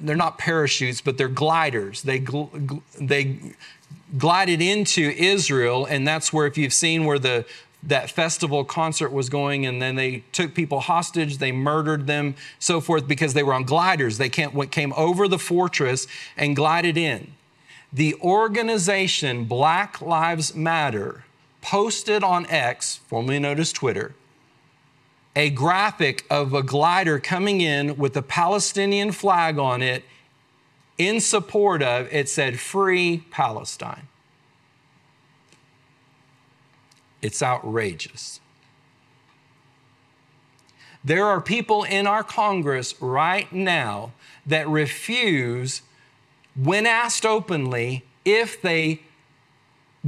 they're 0.00 0.16
not 0.16 0.36
parachutes, 0.36 1.00
but 1.00 1.16
they're 1.16 1.28
gliders. 1.28 2.02
They, 2.02 2.20
gl- 2.20 2.82
they 3.00 3.38
glided 4.18 4.60
into 4.60 5.14
Israel, 5.16 5.86
and 5.86 6.06
that's 6.06 6.30
where, 6.30 6.46
if 6.46 6.58
you've 6.58 6.74
seen 6.74 7.04
where 7.04 7.18
the 7.18 7.46
that 7.82 8.10
festival 8.10 8.64
concert 8.64 9.12
was 9.12 9.28
going, 9.28 9.64
and 9.64 9.80
then 9.80 9.94
they 9.94 10.24
took 10.32 10.52
people 10.52 10.80
hostage, 10.80 11.38
they 11.38 11.52
murdered 11.52 12.08
them, 12.08 12.34
so 12.58 12.80
forth, 12.80 13.06
because 13.06 13.34
they 13.34 13.42
were 13.42 13.54
on 13.54 13.62
gliders. 13.62 14.18
They 14.18 14.28
came 14.28 14.92
over 14.96 15.28
the 15.28 15.38
fortress 15.38 16.08
and 16.36 16.56
glided 16.56 16.96
in. 16.96 17.34
The 17.92 18.16
organization 18.16 19.44
Black 19.44 20.02
Lives 20.02 20.56
Matter 20.56 21.24
posted 21.60 22.22
on 22.22 22.46
X, 22.46 22.96
formerly 23.06 23.38
known 23.38 23.58
as 23.58 23.72
Twitter, 23.72 24.14
a 25.36 25.50
graphic 25.50 26.24
of 26.30 26.52
a 26.52 26.62
glider 26.62 27.18
coming 27.18 27.60
in 27.60 27.96
with 27.96 28.16
a 28.16 28.22
Palestinian 28.22 29.12
flag 29.12 29.58
on 29.58 29.82
it 29.82 30.04
in 30.96 31.20
support 31.20 31.82
of, 31.82 32.12
it 32.12 32.28
said, 32.28 32.58
Free 32.58 33.24
Palestine. 33.30 34.08
It's 37.22 37.42
outrageous. 37.42 38.40
There 41.04 41.24
are 41.24 41.40
people 41.40 41.84
in 41.84 42.06
our 42.06 42.24
Congress 42.24 43.00
right 43.00 43.50
now 43.52 44.12
that 44.44 44.68
refuse, 44.68 45.82
when 46.56 46.86
asked 46.86 47.24
openly, 47.24 48.04
if 48.24 48.60
they 48.60 49.02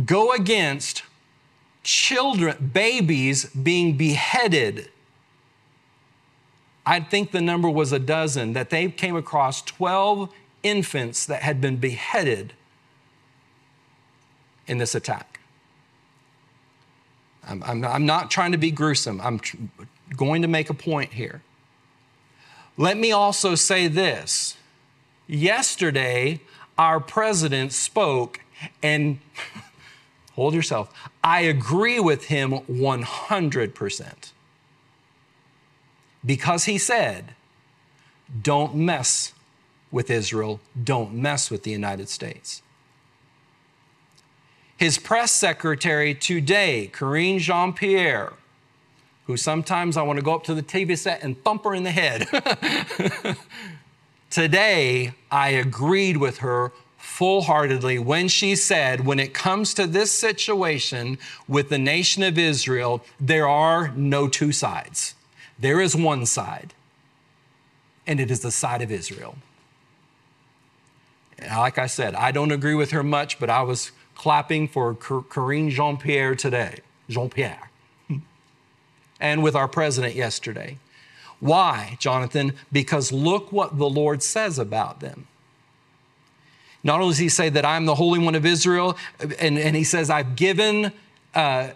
go 0.05 0.33
against 0.33 1.05
children, 1.83 2.71
babies 2.73 3.47
being 3.47 3.97
beheaded. 3.97 4.90
I 6.85 7.01
think 7.01 7.31
the 7.31 7.40
number 7.40 7.69
was 7.69 7.93
a 7.93 7.99
dozen, 7.99 8.53
that 8.55 8.71
they 8.71 8.88
came 8.88 9.16
across 9.16 9.62
12 9.62 10.33
infants 10.62 11.27
that 11.27 11.43
had 11.43 11.61
been 11.61 11.77
beheaded 11.77 12.53
in 14.66 14.79
this 14.79 14.95
attack. 14.95 15.40
I'm, 17.47 17.62
I'm, 17.62 17.85
I'm 17.85 18.07
not 18.07 18.31
trying 18.31 18.53
to 18.53 18.59
be 18.59 18.71
gruesome, 18.71 19.21
I'm 19.21 19.38
tr- 19.38 19.57
going 20.16 20.43
to 20.43 20.49
make 20.49 20.71
a 20.71 20.75
point 20.75 21.12
here. 21.12 21.43
Let 22.77 22.97
me 22.97 23.12
also 23.12 23.55
say 23.55 23.88
this. 23.88 24.57
Yesterday, 25.27 26.40
our 26.79 26.99
president 26.99 27.73
spoke, 27.73 28.40
and 28.83 29.19
hold 30.35 30.55
yourself, 30.55 30.93
I 31.23 31.40
agree 31.40 32.01
with 32.01 32.27
him 32.27 32.61
100%. 32.71 34.33
Because 36.25 36.64
he 36.64 36.79
said, 36.79 37.35
don't 38.43 38.75
mess 38.75 39.33
with 39.90 40.11
Israel, 40.11 40.61
don't 40.83 41.14
mess 41.14 41.51
with 41.51 41.62
the 41.62 41.71
United 41.71 42.09
States. 42.09 42.62
His 44.77 44.99
press 44.99 45.33
secretary 45.33 46.14
today, 46.14 46.90
Karine 46.93 47.38
Jean 47.38 47.73
Pierre, 47.73 48.35
who 49.27 49.37
sometimes 49.37 49.97
I 49.97 50.03
want 50.03 50.19
to 50.19 50.25
go 50.25 50.35
up 50.35 50.45
to 50.45 50.55
the 50.55 50.62
TV 50.62 50.97
set 50.97 51.23
and 51.23 51.43
thump 51.45 51.64
her 51.64 51.75
in 51.75 51.83
the 51.83 51.90
head. 51.90 52.27
today, 54.31 55.12
I 55.31 55.51
agreed 55.51 56.16
with 56.16 56.38
her 56.38 56.73
full 57.21 57.43
heartedly 57.43 57.99
when 57.99 58.29
she 58.29 58.57
said, 58.57 59.05
when 59.05 59.21
it 59.21 59.35
comes 59.35 59.75
to 59.75 59.87
this 59.87 60.11
situation 60.11 61.19
with 61.47 61.69
the 61.69 61.77
nation 61.77 62.23
of 62.23 62.39
Israel, 62.39 63.05
there 63.21 63.47
are 63.47 63.93
no 63.95 64.27
two 64.27 64.53
sides. 64.53 65.15
There 65.59 65.83
is 65.83 65.95
one 65.95 66.25
side, 66.25 66.73
and 68.07 68.21
it 68.21 68.31
is 68.31 68.41
the 68.41 68.51
side 68.51 68.81
of 68.81 68.91
Israel. 68.91 69.37
Like 71.43 71.77
I 71.77 71.89
said, 71.89 72.15
I 72.15 72.33
don't 72.33 72.53
agree 72.53 72.75
with 72.75 72.91
her 72.93 73.03
much, 73.03 73.39
but 73.39 73.51
I 73.51 73.65
was 73.65 73.93
clapping 74.15 74.67
for 74.67 74.95
Karine 74.95 75.69
Jean 75.69 75.99
Pierre 75.99 76.35
today, 76.35 76.79
Jean 77.11 77.29
Pierre, 77.29 77.71
and 79.21 79.43
with 79.43 79.55
our 79.55 79.69
president 79.69 80.15
yesterday. 80.15 80.79
Why, 81.39 81.99
Jonathan? 82.01 82.55
Because 82.73 83.13
look 83.13 83.53
what 83.53 83.77
the 83.77 83.91
Lord 83.91 84.23
says 84.23 84.59
about 84.59 85.01
them. 85.01 85.27
Not 86.83 87.01
only 87.01 87.12
does 87.12 87.19
he 87.19 87.29
say 87.29 87.49
that 87.51 87.64
I'm 87.64 87.87
the 87.87 87.95
Holy 87.95 88.19
One 88.19 88.35
of 88.35 88.47
Israel, 88.47 88.97
and, 89.38 89.59
and 89.59 89.77
he 89.77 89.85
says, 89.85 90.09
I've 90.11 90.37
given 90.37 90.93
uh, 91.35 91.71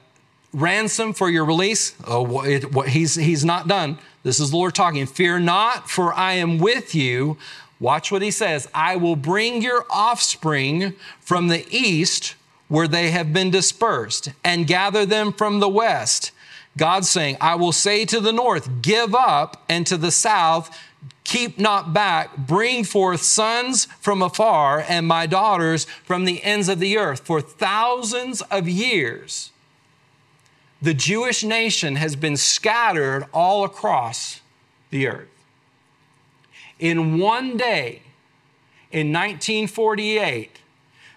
ransom 0.52 1.12
for 1.12 1.28
your 1.28 1.44
release. 1.44 1.94
Oh, 2.06 2.42
it, 2.42 2.72
what, 2.72 2.88
he's, 2.88 3.14
he's 3.14 3.44
not 3.44 3.68
done. 3.68 3.98
This 4.22 4.40
is 4.40 4.50
the 4.50 4.56
Lord 4.56 4.74
talking. 4.74 5.06
Fear 5.06 5.40
not, 5.40 5.90
for 5.90 6.14
I 6.14 6.34
am 6.34 6.58
with 6.58 6.94
you. 6.94 7.36
Watch 7.80 8.10
what 8.10 8.22
he 8.22 8.30
says 8.30 8.68
I 8.72 8.96
will 8.96 9.16
bring 9.16 9.60
your 9.60 9.84
offspring 9.90 10.94
from 11.20 11.48
the 11.48 11.66
east 11.70 12.34
where 12.68 12.88
they 12.88 13.10
have 13.10 13.32
been 13.32 13.50
dispersed 13.50 14.30
and 14.42 14.66
gather 14.66 15.04
them 15.04 15.32
from 15.32 15.60
the 15.60 15.68
west. 15.68 16.30
God's 16.76 17.08
saying, 17.08 17.36
I 17.40 17.54
will 17.54 17.72
say 17.72 18.04
to 18.06 18.20
the 18.20 18.32
north, 18.32 18.82
give 18.82 19.14
up, 19.14 19.62
and 19.68 19.86
to 19.86 19.96
the 19.96 20.10
south, 20.10 20.76
keep 21.24 21.58
not 21.58 21.92
back, 21.92 22.36
bring 22.36 22.84
forth 22.84 23.22
sons 23.22 23.86
from 24.00 24.22
afar 24.22 24.84
and 24.86 25.06
my 25.06 25.26
daughters 25.26 25.84
from 26.04 26.26
the 26.26 26.42
ends 26.44 26.68
of 26.68 26.78
the 26.78 26.96
earth. 26.98 27.20
For 27.20 27.40
thousands 27.40 28.42
of 28.42 28.68
years, 28.68 29.50
the 30.80 30.94
Jewish 30.94 31.42
nation 31.42 31.96
has 31.96 32.14
been 32.14 32.36
scattered 32.36 33.26
all 33.32 33.64
across 33.64 34.42
the 34.90 35.08
earth. 35.08 35.28
In 36.78 37.18
one 37.18 37.56
day, 37.56 38.02
in 38.92 39.12
1948, 39.12 40.58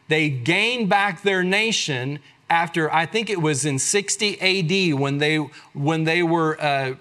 they 0.08 0.30
gained 0.30 0.88
back 0.90 1.22
their 1.22 1.44
nation 1.44 2.20
after, 2.50 2.92
I 2.94 3.06
think 3.06 3.30
it 3.30 3.42
was 3.42 3.66
in 3.66 3.78
60 3.78 4.40
AD 4.40 5.00
when 5.00 5.18
they, 5.18 5.38
when 5.74 6.06
they 6.06 6.24
were 6.24 6.60
uh, 6.62 6.96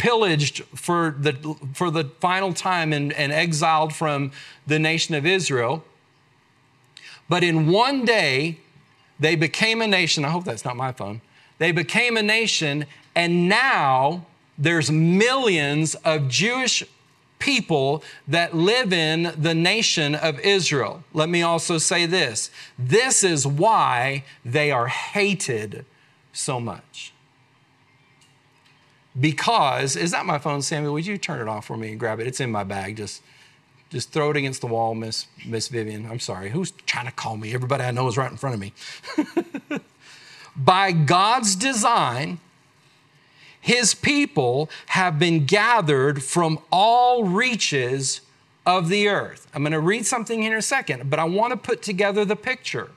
pillaged 0.00 0.64
for 0.74 1.14
the, 1.18 1.34
for 1.74 1.90
the 1.90 2.04
final 2.20 2.54
time 2.54 2.90
and, 2.94 3.12
and 3.12 3.30
exiled 3.32 3.94
from 3.94 4.32
the 4.66 4.78
nation 4.78 5.14
of 5.14 5.26
Israel. 5.26 5.84
But 7.28 7.44
in 7.44 7.66
one 7.70 8.06
day, 8.06 8.60
they 9.18 9.36
became 9.36 9.82
a 9.82 9.86
nation. 9.86 10.24
I 10.24 10.30
hope 10.30 10.44
that's 10.44 10.64
not 10.64 10.74
my 10.74 10.90
phone. 10.90 11.20
They 11.58 11.70
became 11.70 12.16
a 12.16 12.22
nation, 12.22 12.86
and 13.14 13.46
now 13.46 14.24
there's 14.56 14.90
millions 14.90 15.94
of 15.96 16.28
Jewish 16.28 16.82
people 17.38 18.02
that 18.26 18.56
live 18.56 18.94
in 18.94 19.34
the 19.36 19.54
nation 19.54 20.14
of 20.14 20.40
Israel. 20.40 21.04
Let 21.12 21.28
me 21.28 21.42
also 21.42 21.76
say 21.76 22.06
this 22.06 22.50
this 22.78 23.22
is 23.22 23.46
why 23.46 24.24
they 24.46 24.70
are 24.70 24.86
hated 24.86 25.84
so 26.32 26.58
much 26.58 27.12
because 29.18 29.96
is 29.96 30.12
that 30.12 30.26
my 30.26 30.38
phone, 30.38 30.62
Samuel? 30.62 30.92
Would 30.94 31.06
you 31.06 31.18
turn 31.18 31.40
it 31.40 31.48
off 31.48 31.66
for 31.66 31.76
me 31.76 31.90
and 31.90 32.00
grab 32.00 32.20
it? 32.20 32.26
It's 32.26 32.40
in 32.40 32.50
my 32.50 32.64
bag. 32.64 32.96
Just 32.96 33.22
just 33.90 34.12
throw 34.12 34.30
it 34.30 34.36
against 34.36 34.60
the 34.60 34.68
wall, 34.68 34.94
Miss 34.94 35.26
Miss 35.44 35.68
Vivian. 35.68 36.06
I'm 36.06 36.20
sorry. 36.20 36.50
Who's 36.50 36.70
trying 36.86 37.06
to 37.06 37.12
call 37.12 37.36
me? 37.36 37.52
Everybody 37.54 37.84
I 37.84 37.90
know 37.90 38.06
is 38.06 38.16
right 38.16 38.30
in 38.30 38.36
front 38.36 38.54
of 38.54 38.60
me. 38.60 38.72
By 40.56 40.92
God's 40.92 41.56
design, 41.56 42.38
his 43.60 43.94
people 43.94 44.70
have 44.86 45.18
been 45.18 45.44
gathered 45.44 46.22
from 46.22 46.58
all 46.70 47.24
reaches 47.24 48.20
of 48.66 48.88
the 48.88 49.08
earth. 49.08 49.48
I'm 49.54 49.62
going 49.62 49.72
to 49.72 49.80
read 49.80 50.06
something 50.06 50.42
here 50.42 50.52
in 50.52 50.58
a 50.58 50.62
second, 50.62 51.10
but 51.10 51.18
I 51.18 51.24
want 51.24 51.52
to 51.52 51.56
put 51.56 51.82
together 51.82 52.24
the 52.24 52.36
picture. 52.36 52.90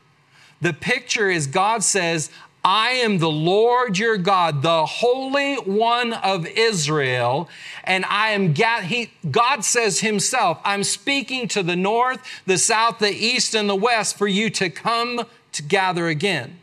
The 0.61 0.73
picture 0.73 1.29
is 1.29 1.47
God 1.47 1.83
says, 1.83 2.29
I 2.63 2.91
am 2.91 3.17
the 3.17 3.29
Lord 3.29 3.97
your 3.97 4.17
God, 4.17 4.61
the 4.61 4.85
Holy 4.85 5.55
One 5.55 6.13
of 6.13 6.45
Israel, 6.47 7.49
and 7.83 8.05
I 8.05 8.29
am 8.29 8.55
he, 8.55 9.11
God 9.29 9.65
says 9.65 9.99
himself, 9.99 10.59
I'm 10.63 10.83
speaking 10.83 11.47
to 11.49 11.61
the 11.63 11.75
north, 11.75 12.21
the 12.45 12.57
south, 12.57 12.99
the 12.99 13.11
east, 13.11 13.53
and 13.53 13.69
the 13.69 13.75
west 13.75 14.17
for 14.17 14.27
you 14.27 14.49
to 14.51 14.69
come 14.69 15.25
to 15.51 15.63
gather 15.63 16.07
again. 16.07 16.59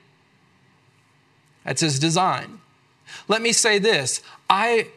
That's 1.64 1.82
his 1.82 1.98
design. 1.98 2.60
Let 3.28 3.42
me 3.42 3.52
say 3.52 3.78
this 3.78 4.22
I, 4.48 4.88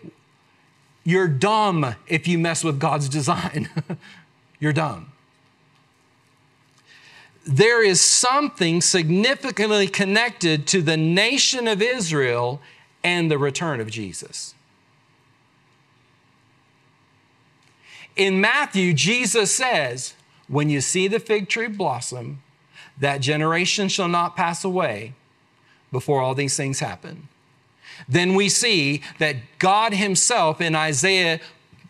you're 1.03 1.27
dumb 1.27 1.95
if 2.07 2.27
you 2.27 2.39
mess 2.39 2.63
with 2.63 2.79
God's 2.79 3.09
design. 3.09 3.69
you're 4.59 4.73
dumb 4.73 5.12
there 7.45 7.83
is 7.83 7.99
something 7.99 8.81
significantly 8.81 9.87
connected 9.87 10.65
to 10.67 10.81
the 10.81 10.97
nation 10.97 11.67
of 11.67 11.81
Israel 11.81 12.61
and 13.03 13.29
the 13.29 13.37
return 13.37 13.81
of 13.81 13.91
Jesus. 13.91 14.55
In 18.15 18.39
Matthew, 18.39 18.93
Jesus 18.93 19.53
says, 19.53 20.13
When 20.47 20.69
you 20.69 20.79
see 20.79 21.07
the 21.07 21.19
fig 21.19 21.49
tree 21.49 21.67
blossom, 21.67 22.41
that 22.97 23.17
generation 23.17 23.89
shall 23.89 24.07
not 24.07 24.35
pass 24.35 24.63
away 24.63 25.13
before 25.91 26.21
all 26.21 26.35
these 26.35 26.55
things 26.55 26.79
happen. 26.79 27.27
Then 28.07 28.35
we 28.35 28.49
see 28.49 29.01
that 29.19 29.37
God 29.59 29.93
Himself 29.93 30.61
in 30.61 30.75
Isaiah 30.75 31.39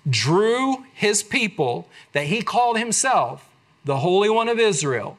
drew 0.09 0.85
His 0.93 1.21
people, 1.21 1.87
that 2.13 2.25
He 2.25 2.41
called 2.41 2.77
Himself 2.77 3.49
the 3.85 3.97
Holy 3.97 4.29
One 4.29 4.49
of 4.49 4.59
Israel 4.59 5.17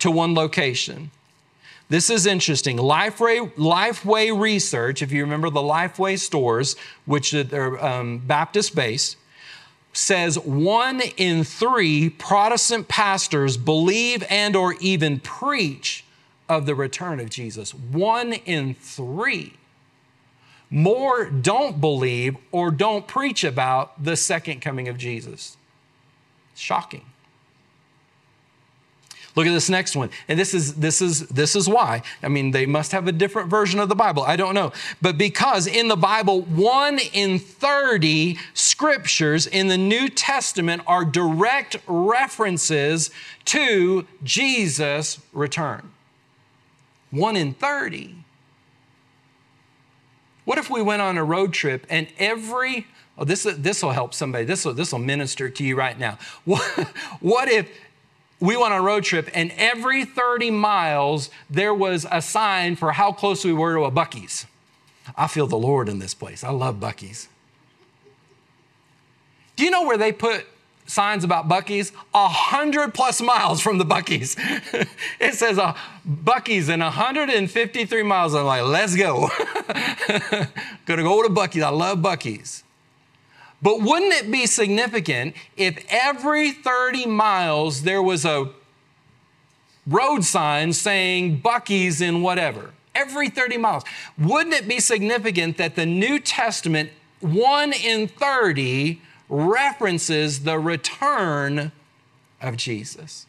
to 0.00 0.10
one 0.10 0.34
location. 0.34 1.10
This 1.88 2.08
is 2.08 2.24
interesting. 2.24 2.76
Lifeway, 2.76 3.52
Lifeway 3.54 4.38
Research, 4.38 5.02
if 5.02 5.10
you 5.10 5.22
remember 5.22 5.50
the 5.50 5.60
Lifeway 5.60 6.18
stores, 6.18 6.76
which 7.04 7.34
are 7.34 7.84
um, 7.84 8.18
Baptist 8.18 8.74
based, 8.76 9.16
says 9.92 10.38
one 10.38 11.00
in 11.16 11.42
three 11.42 12.10
Protestant 12.10 12.86
pastors 12.86 13.56
believe 13.56 14.24
and 14.30 14.54
or 14.54 14.74
even 14.74 15.18
preach 15.18 16.04
of 16.48 16.66
the 16.66 16.74
return 16.74 17.18
of 17.18 17.28
Jesus. 17.28 17.74
One 17.74 18.32
in 18.32 18.74
three. 18.74 19.54
More 20.70 21.24
don't 21.26 21.80
believe 21.80 22.36
or 22.52 22.70
don't 22.70 23.08
preach 23.08 23.42
about 23.42 24.02
the 24.02 24.16
second 24.16 24.60
coming 24.60 24.86
of 24.86 24.96
Jesus. 24.96 25.56
Shocking. 26.54 27.04
Look 29.36 29.46
at 29.46 29.52
this 29.52 29.70
next 29.70 29.94
one. 29.94 30.10
And 30.28 30.38
this 30.38 30.54
is 30.54 30.74
this 30.74 31.00
is 31.00 31.28
this 31.28 31.54
is 31.54 31.68
why. 31.68 32.02
I 32.22 32.28
mean, 32.28 32.50
they 32.50 32.66
must 32.66 32.92
have 32.92 33.06
a 33.06 33.12
different 33.12 33.48
version 33.48 33.78
of 33.78 33.88
the 33.88 33.94
Bible. 33.94 34.22
I 34.22 34.36
don't 34.36 34.54
know. 34.54 34.72
But 35.00 35.16
because 35.16 35.66
in 35.66 35.88
the 35.88 35.96
Bible, 35.96 36.42
1 36.42 36.98
in 37.12 37.38
30 37.38 38.38
scriptures 38.54 39.46
in 39.46 39.68
the 39.68 39.78
New 39.78 40.08
Testament 40.08 40.82
are 40.86 41.04
direct 41.04 41.76
references 41.86 43.10
to 43.46 44.06
Jesus' 44.24 45.20
return. 45.32 45.90
1 47.10 47.36
in 47.36 47.54
30. 47.54 48.16
What 50.44 50.58
if 50.58 50.70
we 50.70 50.82
went 50.82 51.02
on 51.02 51.16
a 51.16 51.24
road 51.24 51.52
trip 51.52 51.86
and 51.88 52.08
every 52.18 52.86
Oh, 53.20 53.24
this, 53.24 53.42
this 53.42 53.82
will 53.82 53.90
help 53.90 54.14
somebody. 54.14 54.46
This 54.46 54.64
will, 54.64 54.72
this 54.72 54.92
will 54.92 54.98
minister 54.98 55.50
to 55.50 55.62
you 55.62 55.76
right 55.76 55.98
now. 55.98 56.18
What, 56.46 56.62
what 57.20 57.48
if 57.50 57.68
we 58.40 58.56
went 58.56 58.72
on 58.72 58.80
a 58.80 58.82
road 58.82 59.04
trip, 59.04 59.28
and 59.34 59.52
every 59.56 60.04
30 60.04 60.50
miles, 60.50 61.30
there 61.48 61.74
was 61.74 62.06
a 62.10 62.22
sign 62.22 62.74
for 62.74 62.92
how 62.92 63.12
close 63.12 63.44
we 63.44 63.52
were 63.52 63.74
to 63.74 63.84
a 63.84 63.90
Buc-ee's. 63.90 64.46
I 65.16 65.26
feel 65.26 65.46
the 65.46 65.58
Lord 65.58 65.88
in 65.88 65.98
this 65.98 66.14
place. 66.14 66.42
I 66.42 66.50
love 66.50 66.76
Buc-ee's. 66.76 67.28
Do 69.56 69.64
you 69.64 69.70
know 69.70 69.84
where 69.84 69.98
they 69.98 70.10
put 70.10 70.46
signs 70.86 71.22
about 71.22 71.48
Buc-ee's? 71.48 71.92
A 72.14 72.28
hundred 72.28 72.94
plus 72.94 73.20
miles 73.20 73.60
from 73.60 73.76
the 73.76 73.84
Buc-ee's. 73.84 74.36
it 75.20 75.34
says 75.34 75.58
uh, 75.58 75.76
Buc-ee's 76.08 76.70
in 76.70 76.80
153 76.80 78.02
miles. 78.04 78.34
I'm 78.34 78.46
like, 78.46 78.62
let's 78.62 78.96
go. 78.96 79.28
Gonna 80.86 81.02
go 81.02 81.22
to 81.22 81.28
Buc-ee's. 81.28 81.62
I 81.62 81.68
love 81.68 81.98
Buc-ee's. 81.98 82.64
But 83.62 83.82
wouldn't 83.82 84.12
it 84.12 84.30
be 84.30 84.46
significant 84.46 85.34
if 85.56 85.84
every 85.90 86.52
30 86.52 87.06
miles 87.06 87.82
there 87.82 88.02
was 88.02 88.24
a 88.24 88.50
road 89.86 90.24
sign 90.24 90.72
saying 90.72 91.42
Buc-ee's 91.42 92.00
in 92.00 92.22
whatever? 92.22 92.72
Every 92.94 93.28
30 93.28 93.58
miles. 93.58 93.84
Wouldn't 94.18 94.54
it 94.54 94.66
be 94.66 94.80
significant 94.80 95.58
that 95.58 95.76
the 95.76 95.86
New 95.86 96.18
Testament, 96.18 96.90
1 97.20 97.72
in 97.72 98.08
30, 98.08 99.00
references 99.28 100.44
the 100.44 100.58
return 100.58 101.70
of 102.40 102.56
Jesus? 102.56 103.26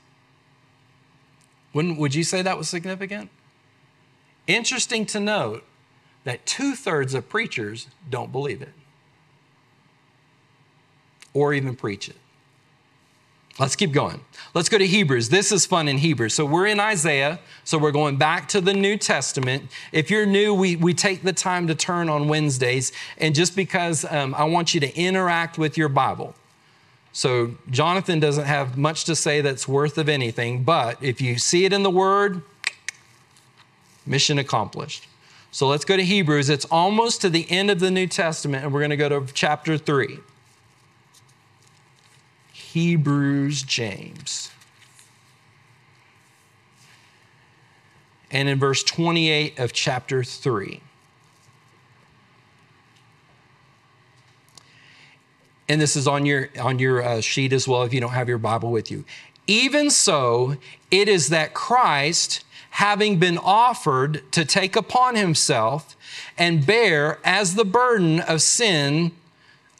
Wouldn't, 1.74 2.00
would 2.00 2.16
you 2.16 2.24
say 2.24 2.42
that 2.42 2.58
was 2.58 2.70
significant? 2.70 3.30
Interesting 4.48 5.06
to 5.08 5.20
note 5.20 5.64
that 6.24 6.46
two 6.46 6.76
thirds 6.76 7.14
of 7.14 7.30
preachers 7.30 7.88
don't 8.10 8.32
believe 8.32 8.62
it 8.62 8.74
or 11.34 11.54
even 11.54 11.76
preach 11.76 12.10
it. 12.10 12.16
Let's 13.60 13.76
keep 13.76 13.92
going. 13.92 14.22
Let's 14.54 14.70
go 14.70 14.78
to 14.78 14.88
Hebrews. 14.88 15.30
This 15.30 15.52
is 15.52 15.66
fun 15.66 15.88
in 15.88 15.98
Hebrews. 15.98 16.34
So 16.34 16.46
we're 16.46 16.68
in 16.68 16.80
Isaiah, 16.80 17.40
so 17.64 17.78
we're 17.78 17.92
going 17.92 18.18
back 18.18 18.48
to 18.50 18.62
the 18.62 18.74
New 18.74 18.98
Testament. 18.98 19.70
If 19.92 20.10
you're 20.10 20.26
new, 20.26 20.54
we, 20.54 20.78
we 20.78 20.94
take 20.94 21.22
the 21.22 21.34
time 21.34 21.68
to 21.68 21.76
turn 21.76 22.10
on 22.10 22.28
Wednesdays, 22.28 22.92
and 23.18 23.36
just 23.36 23.56
because 23.56 24.06
um, 24.10 24.34
I 24.36 24.46
want 24.46 24.74
you 24.74 24.80
to 24.80 24.98
interact 24.98 25.58
with 25.58 25.78
your 25.78 25.90
Bible. 25.90 26.34
So 27.14 27.56
Jonathan 27.70 28.20
doesn't 28.20 28.46
have 28.46 28.78
much 28.78 29.04
to 29.06 29.16
say 29.16 29.42
that's 29.42 29.68
worth 29.68 29.98
of 29.98 30.08
anything, 30.08 30.64
but 30.64 30.98
if 31.04 31.22
you 31.22 31.38
see 31.38 31.66
it 31.66 31.74
in 31.74 31.84
the 31.84 31.92
Word, 31.92 32.42
mission 34.06 34.40
accomplished. 34.40 35.08
So 35.52 35.68
let's 35.68 35.84
go 35.84 35.98
to 35.98 36.04
Hebrews. 36.04 36.50
It's 36.50 36.66
almost 36.66 37.20
to 37.22 37.30
the 37.30 37.46
end 37.52 37.70
of 37.70 37.82
the 37.82 37.92
New 37.92 38.08
Testament, 38.08 38.64
and 38.64 38.74
we're 38.74 38.80
going 38.80 38.92
to 38.92 38.98
go 38.98 39.10
to 39.10 39.34
chapter 39.34 39.78
3. 39.78 40.20
Hebrews, 42.74 43.64
James. 43.64 44.52
And 48.30 48.48
in 48.48 48.60
verse 48.60 48.84
28 48.84 49.60
of 49.60 49.74
chapter 49.74 50.24
3. 50.24 50.82
and 55.72 55.80
this 55.80 55.96
is 55.96 56.06
on 56.06 56.26
your 56.26 56.50
on 56.60 56.80
your 56.80 57.02
uh, 57.02 57.22
sheet 57.22 57.54
as 57.54 57.66
well 57.66 57.84
if 57.84 57.94
you 57.94 58.02
don't 58.02 58.12
have 58.12 58.28
your 58.28 58.38
Bible 58.38 58.72
with 58.72 58.92
you. 58.92 59.06
Even 59.48 59.90
so, 59.90 60.58
it 60.92 61.08
is 61.08 61.30
that 61.30 61.54
Christ, 61.54 62.44
having 62.72 63.20
been 63.20 63.38
offered 63.38 64.30
to 64.34 64.44
take 64.44 64.76
upon 64.76 65.16
himself 65.16 65.96
and 66.38 66.66
bear 66.66 67.20
as 67.24 67.56
the 67.56 67.64
burden 67.64 68.20
of 68.20 68.42
sin 68.42 69.14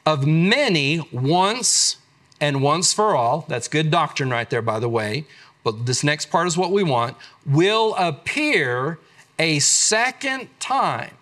of 0.06 0.26
many 0.26 1.06
once 1.12 1.98
and 2.42 2.60
once 2.60 2.92
for 2.92 3.14
all, 3.14 3.44
that's 3.46 3.68
good 3.68 3.88
doctrine 3.88 4.28
right 4.28 4.50
there, 4.50 4.60
by 4.60 4.80
the 4.80 4.88
way, 4.88 5.24
but 5.62 5.86
this 5.86 6.02
next 6.02 6.26
part 6.26 6.48
is 6.48 6.58
what 6.58 6.72
we 6.72 6.82
want, 6.82 7.16
will 7.46 7.94
appear 7.94 8.98
a 9.38 9.60
second 9.60 10.48
time. 10.58 11.14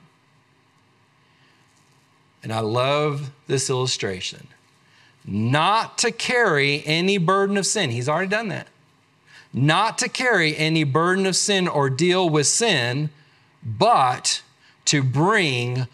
And 2.42 2.50
I 2.50 2.60
love 2.60 3.32
this 3.48 3.68
illustration. 3.68 4.46
Not 5.22 5.98
to 5.98 6.10
carry 6.10 6.82
any 6.86 7.18
burden 7.18 7.58
of 7.58 7.66
sin. 7.66 7.90
He's 7.90 8.08
already 8.08 8.30
done 8.30 8.48
that. 8.48 8.68
Not 9.52 9.98
to 9.98 10.08
carry 10.08 10.56
any 10.56 10.84
burden 10.84 11.26
of 11.26 11.36
sin 11.36 11.68
or 11.68 11.90
deal 11.90 12.30
with 12.30 12.46
sin, 12.46 13.10
but 13.62 14.40
to 14.86 15.02
bring 15.02 15.86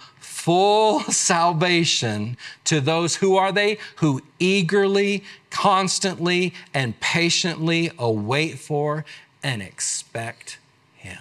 full 0.46 1.00
salvation 1.00 2.36
to 2.62 2.80
those 2.80 3.16
who 3.16 3.36
are 3.36 3.50
they? 3.50 3.78
Who 3.96 4.22
eagerly, 4.38 5.24
constantly, 5.50 6.54
and 6.72 6.98
patiently 7.00 7.90
await 7.98 8.60
for 8.60 9.04
and 9.42 9.60
expect 9.60 10.60
Him. 10.94 11.18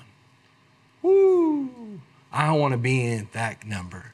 Woo! 1.02 2.00
I 2.32 2.52
want 2.52 2.74
to 2.74 2.78
be 2.78 3.04
in 3.04 3.28
that 3.32 3.66
number. 3.66 4.14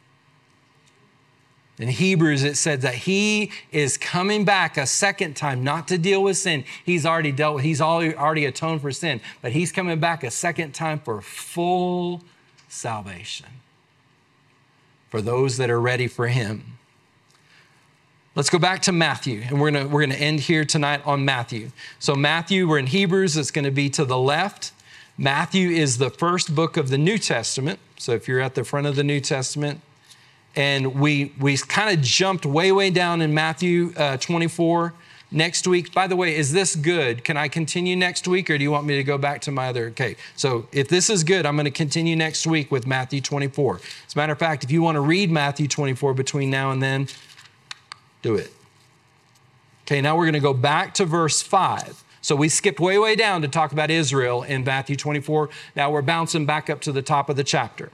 In 1.78 1.89
Hebrews, 1.89 2.43
it 2.43 2.56
said 2.56 2.80
that 2.82 2.93
he 2.93 3.52
is 3.74 3.97
coming 3.97 4.45
back 4.45 4.78
a 4.78 4.88
second 4.88 5.36
time, 5.36 5.62
not 5.62 5.89
to 5.89 5.97
deal 5.97 6.24
with 6.24 6.38
sin. 6.38 6.63
He's 6.86 7.06
already 7.06 7.34
dealt 7.34 7.56
with, 7.56 7.65
he's 7.65 7.82
already 7.82 8.45
atoned 8.45 8.80
for 8.80 8.93
sin, 8.93 9.19
but 9.41 9.52
he's 9.52 9.74
coming 9.74 10.00
back 10.00 10.24
a 10.24 10.32
second 10.32 10.74
time 10.74 11.00
for 11.00 11.21
full 11.21 12.24
salvation 12.69 13.47
for 15.12 15.21
those 15.21 15.58
that 15.58 15.69
are 15.69 15.80
ready 15.80 16.08
for 16.08 16.28
him. 16.28 16.63
Let's 18.34 18.50
go 18.50 18.58
back 18.58 18.82
to 18.84 18.93
Matthew, 18.93 19.43
and 19.45 19.60
we're 19.60 19.71
gonna, 19.71 19.88
we're 19.89 20.00
gonna 20.02 20.15
end 20.15 20.39
here 20.39 20.63
tonight 20.63 21.02
on 21.06 21.26
Matthew. 21.26 21.71
So, 22.00 22.15
Matthew, 22.15 22.65
we're 22.65 22.80
in 22.80 22.88
Hebrews, 22.88 23.36
it's 23.36 23.52
gonna 23.52 23.71
be 23.71 23.89
to 23.89 24.06
the 24.06 24.17
left. 24.17 24.71
Matthew 25.17 25.69
is 25.69 25.97
the 25.97 26.10
first 26.10 26.56
book 26.56 26.78
of 26.78 26.89
the 26.89 26.97
New 26.97 27.17
Testament. 27.17 27.80
So, 27.97 28.13
if 28.13 28.30
you're 28.30 28.39
at 28.39 28.56
the 28.56 28.63
front 28.63 28.88
of 28.88 28.95
the 28.95 29.04
New 29.04 29.19
Testament, 29.19 29.82
and 30.56 30.95
we, 30.95 31.34
we 31.39 31.58
kind 31.58 31.95
of 31.95 32.04
jumped 32.04 32.45
way, 32.45 32.71
way 32.71 32.89
down 32.89 33.21
in 33.21 33.34
Matthew 33.34 33.93
uh, 33.97 34.15
24 34.15 34.93
next 35.31 35.65
week. 35.65 35.93
By 35.93 36.07
the 36.07 36.15
way, 36.15 36.35
is 36.35 36.51
this 36.51 36.75
good? 36.75 37.23
Can 37.23 37.37
I 37.37 37.47
continue 37.47 37.95
next 37.95 38.27
week 38.27 38.49
or 38.49 38.57
do 38.57 38.63
you 38.63 38.71
want 38.71 38.85
me 38.85 38.97
to 38.97 39.03
go 39.03 39.17
back 39.17 39.41
to 39.41 39.51
my 39.51 39.69
other? 39.69 39.87
Okay, 39.87 40.17
so 40.35 40.67
if 40.71 40.89
this 40.89 41.09
is 41.09 41.23
good, 41.23 41.45
I'm 41.45 41.55
going 41.55 41.65
to 41.65 41.71
continue 41.71 42.15
next 42.15 42.45
week 42.45 42.71
with 42.71 42.85
Matthew 42.85 43.21
24. 43.21 43.77
As 44.07 44.15
a 44.15 44.17
matter 44.17 44.33
of 44.33 44.39
fact, 44.39 44.63
if 44.63 44.71
you 44.71 44.81
want 44.81 44.95
to 44.95 45.01
read 45.01 45.31
Matthew 45.31 45.67
24 45.67 46.13
between 46.13 46.49
now 46.49 46.71
and 46.71 46.83
then, 46.83 47.07
do 48.21 48.35
it. 48.35 48.51
Okay, 49.85 50.01
now 50.01 50.15
we're 50.15 50.25
going 50.25 50.33
to 50.33 50.39
go 50.39 50.53
back 50.53 50.93
to 50.95 51.05
verse 51.05 51.41
5. 51.41 52.03
So 52.21 52.35
we 52.35 52.49
skipped 52.49 52.79
way, 52.79 52.99
way 52.99 53.15
down 53.15 53.41
to 53.41 53.47
talk 53.47 53.71
about 53.71 53.89
Israel 53.89 54.43
in 54.43 54.63
Matthew 54.63 54.95
24. 54.95 55.49
Now 55.75 55.91
we're 55.91 56.03
bouncing 56.03 56.45
back 56.45 56.69
up 56.69 56.81
to 56.81 56.91
the 56.91 57.01
top 57.01 57.29
of 57.29 57.35
the 57.35 57.43
chapter. 57.43 57.91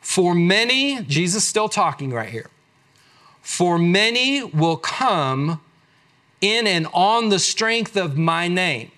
For 0.00 0.34
many, 0.34 1.02
Jesus 1.02 1.44
still 1.44 1.68
talking 1.68 2.10
right 2.10 2.28
here. 2.28 2.50
For 3.46 3.78
many 3.78 4.42
will 4.42 4.76
come 4.76 5.60
in 6.40 6.66
and 6.66 6.88
on 6.92 7.28
the 7.28 7.38
strength 7.38 7.96
of 7.96 8.18
my 8.18 8.48
name. 8.48 8.90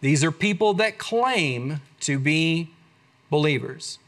These 0.00 0.24
are 0.24 0.32
people 0.32 0.74
that 0.74 0.98
claim 0.98 1.80
to 2.00 2.18
be 2.18 2.70
believers. 3.30 4.00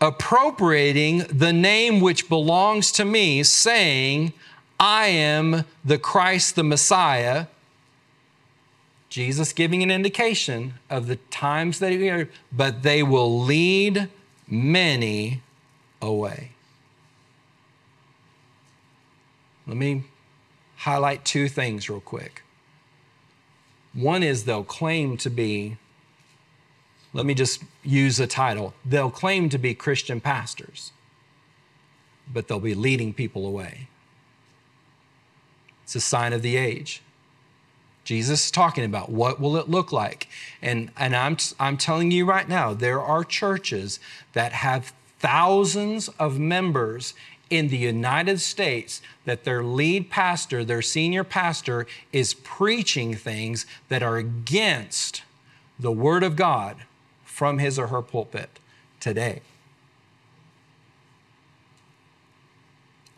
Appropriating 0.00 1.26
the 1.28 1.52
name 1.52 2.00
which 2.00 2.28
belongs 2.28 2.92
to 2.92 3.04
me, 3.04 3.42
saying, 3.42 4.32
I 4.78 5.08
am 5.08 5.64
the 5.84 5.98
Christ, 5.98 6.54
the 6.54 6.64
Messiah. 6.64 7.46
Jesus 9.10 9.52
giving 9.52 9.82
an 9.82 9.90
indication 9.90 10.74
of 10.88 11.08
the 11.08 11.16
times 11.16 11.80
that 11.80 11.90
he 11.90 12.08
are, 12.08 12.30
but 12.52 12.84
they 12.84 13.02
will 13.02 13.42
lead 13.42 14.08
many 14.46 15.42
away. 16.00 16.51
Let 19.72 19.78
me 19.78 20.04
highlight 20.76 21.24
two 21.24 21.48
things 21.48 21.88
real 21.88 22.02
quick. 22.02 22.42
One 23.94 24.22
is 24.22 24.44
they'll 24.44 24.64
claim 24.64 25.16
to 25.16 25.30
be, 25.30 25.78
let 27.14 27.24
me 27.24 27.32
just 27.32 27.64
use 27.82 28.20
a 28.20 28.26
title, 28.26 28.74
they'll 28.84 29.10
claim 29.10 29.48
to 29.48 29.56
be 29.56 29.72
Christian 29.72 30.20
pastors, 30.20 30.92
but 32.30 32.48
they'll 32.48 32.60
be 32.60 32.74
leading 32.74 33.14
people 33.14 33.46
away. 33.46 33.88
It's 35.84 35.94
a 35.94 36.02
sign 36.02 36.34
of 36.34 36.42
the 36.42 36.58
age. 36.58 37.00
Jesus 38.04 38.44
is 38.44 38.50
talking 38.50 38.84
about 38.84 39.08
what 39.08 39.40
will 39.40 39.56
it 39.56 39.70
look 39.70 39.90
like. 39.90 40.28
And, 40.60 40.90
and 40.98 41.16
I'm, 41.16 41.38
I'm 41.58 41.78
telling 41.78 42.10
you 42.10 42.26
right 42.26 42.46
now, 42.46 42.74
there 42.74 43.00
are 43.00 43.24
churches 43.24 44.00
that 44.34 44.52
have 44.52 44.92
thousands 45.18 46.08
of 46.18 46.38
members 46.38 47.14
in 47.52 47.68
the 47.68 47.76
United 47.76 48.40
States 48.40 49.02
that 49.26 49.44
their 49.44 49.62
lead 49.62 50.08
pastor, 50.08 50.64
their 50.64 50.80
senior 50.80 51.22
pastor, 51.22 51.86
is 52.10 52.32
preaching 52.32 53.14
things 53.14 53.66
that 53.90 54.02
are 54.02 54.16
against 54.16 55.22
the 55.78 55.92
Word 55.92 56.22
of 56.22 56.34
God 56.34 56.78
from 57.24 57.58
his 57.58 57.78
or 57.78 57.88
her 57.88 58.00
pulpit 58.00 58.58
today. 59.00 59.42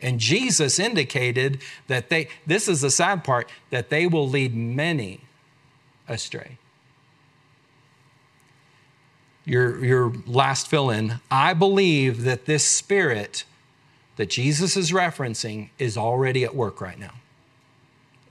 And 0.01 0.19
Jesus 0.19 0.79
indicated 0.79 1.61
that 1.87 2.09
they, 2.09 2.27
this 2.45 2.67
is 2.67 2.81
the 2.81 2.91
sad 2.91 3.23
part, 3.23 3.49
that 3.69 3.89
they 3.89 4.05
will 4.05 4.27
lead 4.27 4.53
many 4.53 5.21
astray. 6.09 6.57
Your, 9.45 9.83
your 9.83 10.13
last 10.25 10.67
fill 10.67 10.89
in, 10.89 11.21
I 11.31 11.53
believe 11.53 12.23
that 12.23 12.45
this 12.45 12.65
spirit 12.65 13.45
that 14.15 14.29
Jesus 14.29 14.77
is 14.77 14.91
referencing 14.91 15.69
is 15.77 15.97
already 15.97 16.43
at 16.43 16.55
work 16.55 16.81
right 16.81 16.99
now. 16.99 17.13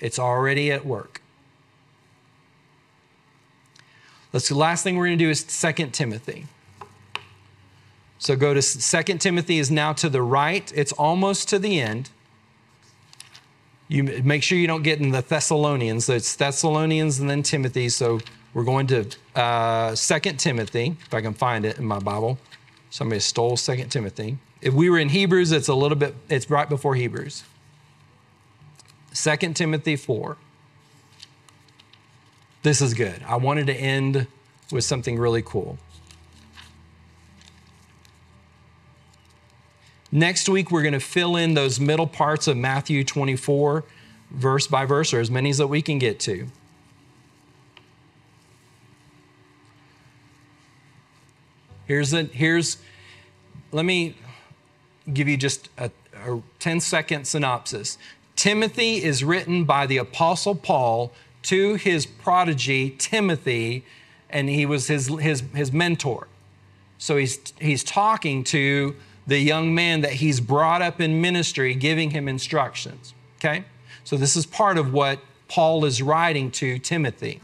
It's 0.01 0.18
already 0.18 0.73
at 0.73 0.85
work. 0.85 1.20
Let's 4.33 4.49
the 4.49 4.57
last 4.57 4.83
thing 4.83 4.97
we're 4.97 5.07
going 5.07 5.18
to 5.18 5.25
do 5.25 5.31
is 5.31 5.44
2 5.44 5.73
Timothy. 5.90 6.47
So 8.18 8.37
go 8.37 8.55
to 8.55 8.62
2 8.62 9.18
Timothy 9.18 9.59
is 9.59 9.70
now 9.70 9.92
to 9.92 10.09
the 10.09 10.23
right. 10.23 10.73
It's 10.75 10.92
almost 10.92 11.49
to 11.51 11.59
the 11.59 11.81
end. 11.81 12.11
You 13.87 14.03
make 14.03 14.42
sure 14.42 14.57
you 14.59 14.66
don't 14.66 14.83
get 14.83 14.99
in 14.99 15.11
the 15.11 15.20
Thessalonians. 15.20 16.09
It's 16.09 16.35
Thessalonians 16.35 17.20
and 17.20 17.29
then 17.29 17.42
Timothy. 17.42 17.88
So 17.90 18.20
we're 18.55 18.64
going 18.64 18.87
to 18.88 19.07
uh, 19.37 19.94
2 19.94 20.18
Timothy, 20.33 20.97
if 21.05 21.12
I 21.12 21.20
can 21.20 21.35
find 21.35 21.64
it 21.64 21.79
in 21.79 21.85
my 21.85 21.99
Bible. 21.99 22.38
Somebody 22.90 23.20
stole 23.20 23.57
2 23.57 23.85
Timothy. 23.85 24.38
If 24.64 24.72
we 24.72 24.88
were 24.88 24.98
in 24.98 25.11
Hebrews, 25.11 25.53
it's 25.53 25.68
a 25.68 25.74
little 25.74 25.96
bit, 25.96 26.14
it's 26.31 26.48
right 26.48 26.66
before 26.66 26.94
Hebrews. 26.94 27.44
2 29.12 29.37
Timothy 29.53 29.94
4. 29.94 30.38
This 32.62 32.81
is 32.81 32.94
good. 32.94 33.22
I 33.27 33.37
wanted 33.37 33.66
to 33.66 33.74
end 33.74 34.27
with 34.72 34.85
something 34.85 35.18
really 35.18 35.42
cool. 35.42 35.77
Next 40.11 40.48
week, 40.48 40.70
we're 40.70 40.81
going 40.81 40.94
to 40.94 41.00
fill 41.00 41.37
in 41.37 41.52
those 41.52 41.79
middle 41.79 42.06
parts 42.06 42.48
of 42.48 42.56
Matthew 42.56 43.04
24, 43.04 43.85
verse 44.31 44.67
by 44.67 44.87
verse, 44.87 45.12
or 45.12 45.21
as 45.21 45.31
many 45.31 45.50
as 45.50 45.58
that 45.58 45.67
we 45.67 45.83
can 45.83 45.98
get 45.98 46.19
to. 46.21 46.46
Here's 51.87 52.15
a, 52.15 52.23
here's, 52.23 52.79
let 53.71 53.85
me 53.85 54.17
give 55.13 55.29
you 55.29 55.37
just 55.37 55.69
a, 55.79 55.90
a 56.27 56.40
10 56.59 56.81
second 56.81 57.27
synopsis. 57.27 57.98
Timothy 58.37 59.02
is 59.02 59.23
written 59.23 59.65
by 59.65 59.87
the 59.87 59.98
Apostle 59.98 60.55
Paul 60.55 61.13
to 61.42 61.75
his 61.75 62.07
prodigy, 62.07 62.90
Timothy, 62.98 63.85
and 64.31 64.48
he 64.48 64.67
was 64.67 64.88
his, 64.88 65.09
his, 65.21 65.42
his 65.55 65.73
mentor. 65.73 66.27
So 66.98 67.17
he's, 67.17 67.38
he's 67.61 67.85
talking 67.85 68.44
to 68.44 68.96
the 69.27 69.38
young 69.38 69.75
man 69.75 70.00
that 70.00 70.13
he's 70.13 70.40
brought 70.40 70.83
up 70.83 71.00
in 71.00 71.21
ministry, 71.21 71.75
giving 71.75 72.11
him 72.11 72.29
instructions. 72.29 73.15
Okay? 73.38 73.65
So 74.05 74.17
this 74.17 74.37
is 74.37 74.46
part 74.46 74.79
of 74.79 74.92
what 74.92 75.21
Paul 75.48 75.85
is 75.85 76.02
writing 76.02 76.50
to 76.52 76.79
Timothy. 76.79 77.40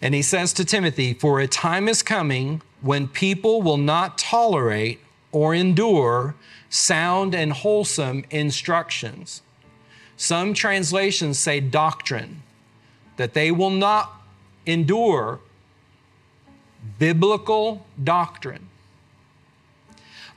And 0.00 0.14
he 0.14 0.22
says 0.22 0.52
to 0.54 0.64
Timothy, 0.64 1.14
For 1.14 1.40
a 1.40 1.46
time 1.46 1.88
is 1.88 2.02
coming 2.02 2.62
when 2.80 3.08
people 3.08 3.62
will 3.62 3.76
not 3.76 4.18
tolerate 4.18 5.00
or 5.34 5.52
endure 5.54 6.36
sound 6.70 7.34
and 7.34 7.52
wholesome 7.52 8.24
instructions. 8.30 9.42
Some 10.16 10.54
translations 10.54 11.38
say 11.38 11.60
doctrine, 11.60 12.42
that 13.16 13.34
they 13.34 13.50
will 13.50 13.70
not 13.70 14.22
endure 14.64 15.40
biblical 16.98 17.84
doctrine. 18.02 18.68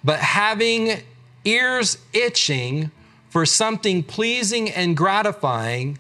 But 0.04 0.20
having 0.20 1.04
ears 1.46 2.00
itching 2.14 2.92
for 3.30 3.46
something 3.46 4.04
pleasing 4.04 4.70
and 4.70 4.98
gratifying, 4.98 6.00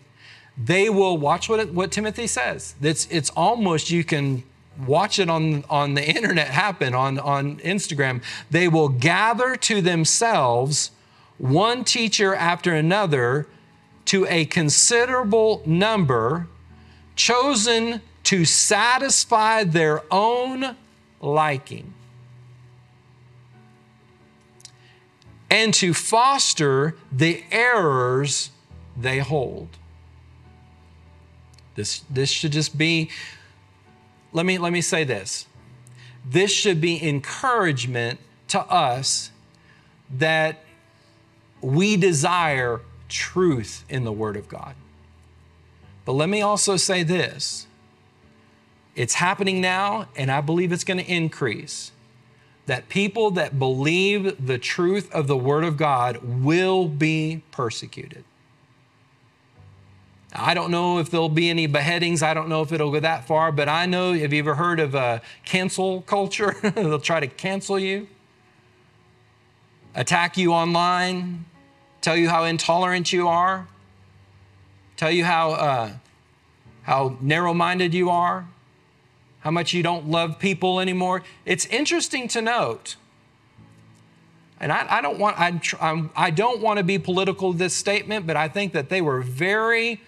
they 0.58 0.90
will 0.90 1.18
watch 1.18 1.50
what, 1.50 1.60
it, 1.60 1.74
what 1.74 1.92
Timothy 1.92 2.26
says. 2.26 2.74
It's, 2.82 3.06
it's 3.12 3.30
almost 3.32 3.92
you 3.92 4.04
can 4.04 4.44
watch 4.86 5.20
it 5.20 5.30
on, 5.30 5.64
on 5.70 5.94
the 5.94 6.08
internet 6.08 6.50
happen 6.50 6.94
on, 6.94 7.20
on 7.20 7.58
Instagram. 7.58 8.22
They 8.52 8.68
will 8.68 8.90
gather 8.90 9.56
to 9.56 9.82
themselves 9.82 10.92
one 11.38 11.84
teacher 11.84 12.36
after 12.36 12.74
another 12.74 13.48
to 14.06 14.26
a 14.30 14.46
considerable 14.46 15.62
number, 15.66 16.48
chosen 17.16 18.02
to 18.24 18.46
satisfy 18.46 19.64
their 19.64 20.02
own 20.12 20.76
liking. 21.22 21.94
And 25.50 25.74
to 25.76 25.94
foster 25.94 26.96
the 27.12 27.44
errors 27.52 28.52
they 28.96 29.20
hold. 29.20 29.70
This, 31.76 32.02
this 32.10 32.30
should 32.30 32.52
just 32.52 32.78
be 32.78 33.10
let 34.38 34.46
me, 34.46 34.60
let 34.60 34.72
me 34.72 34.82
say 34.82 35.04
this. 35.04 35.48
This 36.24 36.52
should 36.52 36.80
be 36.80 37.04
encouragement 37.04 38.20
to 38.50 38.62
us 38.62 39.32
that 40.12 40.64
we 41.60 41.98
desire 41.98 42.82
truth 43.10 43.84
in 43.90 44.04
the 44.04 44.12
Word 44.12 44.38
of 44.38 44.48
God. 44.48 44.76
But 46.06 46.14
let 46.14 46.30
me 46.30 46.44
also 46.44 46.78
say 46.78 47.02
this 47.02 47.66
it's 48.96 49.16
happening 49.16 49.60
now, 49.60 50.08
and 50.16 50.30
I 50.32 50.42
believe 50.42 50.72
it's 50.72 50.84
going 50.84 51.04
to 51.04 51.12
increase. 51.12 51.92
That 52.68 52.90
people 52.90 53.32
that 53.32 53.58
believe 53.58 54.46
the 54.46 54.60
truth 54.60 55.12
of 55.14 55.26
the 55.26 55.38
Word 55.38 55.64
of 55.64 55.78
God 55.78 56.18
will 56.22 56.88
be 56.88 57.42
persecuted. 57.50 58.24
I 60.34 60.54
don't 60.54 60.72
know 60.72 61.00
if 61.00 61.10
there'll 61.10 61.30
be 61.30 61.50
any 61.50 61.68
beheadings. 61.68 62.22
I 62.22 62.34
don't 62.34 62.50
know 62.50 62.62
if 62.62 62.72
it'll 62.72 62.92
go 62.92 63.00
that 63.00 63.26
far, 63.26 63.52
but 63.52 63.70
I 63.70 63.86
know. 63.86 64.14
Have 64.14 64.34
you 64.34 64.40
ever 64.40 64.56
heard 64.56 64.80
of 64.80 64.94
a 64.94 65.22
cancel 65.46 66.02
culture? 66.02 66.56
They'll 66.62 67.00
try 67.00 67.20
to 67.20 67.28
cancel 67.28 67.80
you, 67.80 68.08
attack 69.96 70.38
you 70.38 70.54
online, 70.54 71.46
tell 72.02 72.18
you 72.18 72.30
how 72.30 72.44
intolerant 72.44 73.14
you 73.14 73.28
are, 73.28 73.68
tell 74.98 75.12
you 75.12 75.24
how, 75.24 75.52
uh, 75.52 75.92
how 76.84 77.18
narrow 77.22 77.54
minded 77.54 77.94
you 77.94 78.10
are, 78.10 78.48
how 79.40 79.52
much 79.52 79.74
you 79.74 79.82
don't 79.82 80.10
love 80.10 80.40
people 80.40 80.82
anymore. 80.82 81.24
It's 81.46 81.66
interesting 81.68 82.28
to 82.30 82.42
note. 82.42 82.98
And 84.60 84.72
I, 84.72 84.98
I 84.98 85.02
don't 85.02 85.20
want 85.20 85.38
I, 85.40 86.10
I 86.16 86.32
don't 86.32 86.62
want 86.62 86.78
to 86.78 86.84
be 86.84 86.98
political 86.98 87.50
with 87.50 87.60
this 87.60 87.76
statement, 87.76 88.26
but 88.26 88.36
I 88.36 88.48
think 88.48 88.74
that 88.74 88.90
they 88.90 89.02
were 89.02 89.22
very 89.22 90.02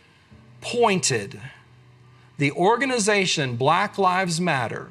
pointed 0.61 1.39
the 2.37 2.51
organization 2.51 3.55
Black 3.55 3.97
Lives 3.97 4.39
Matter 4.39 4.89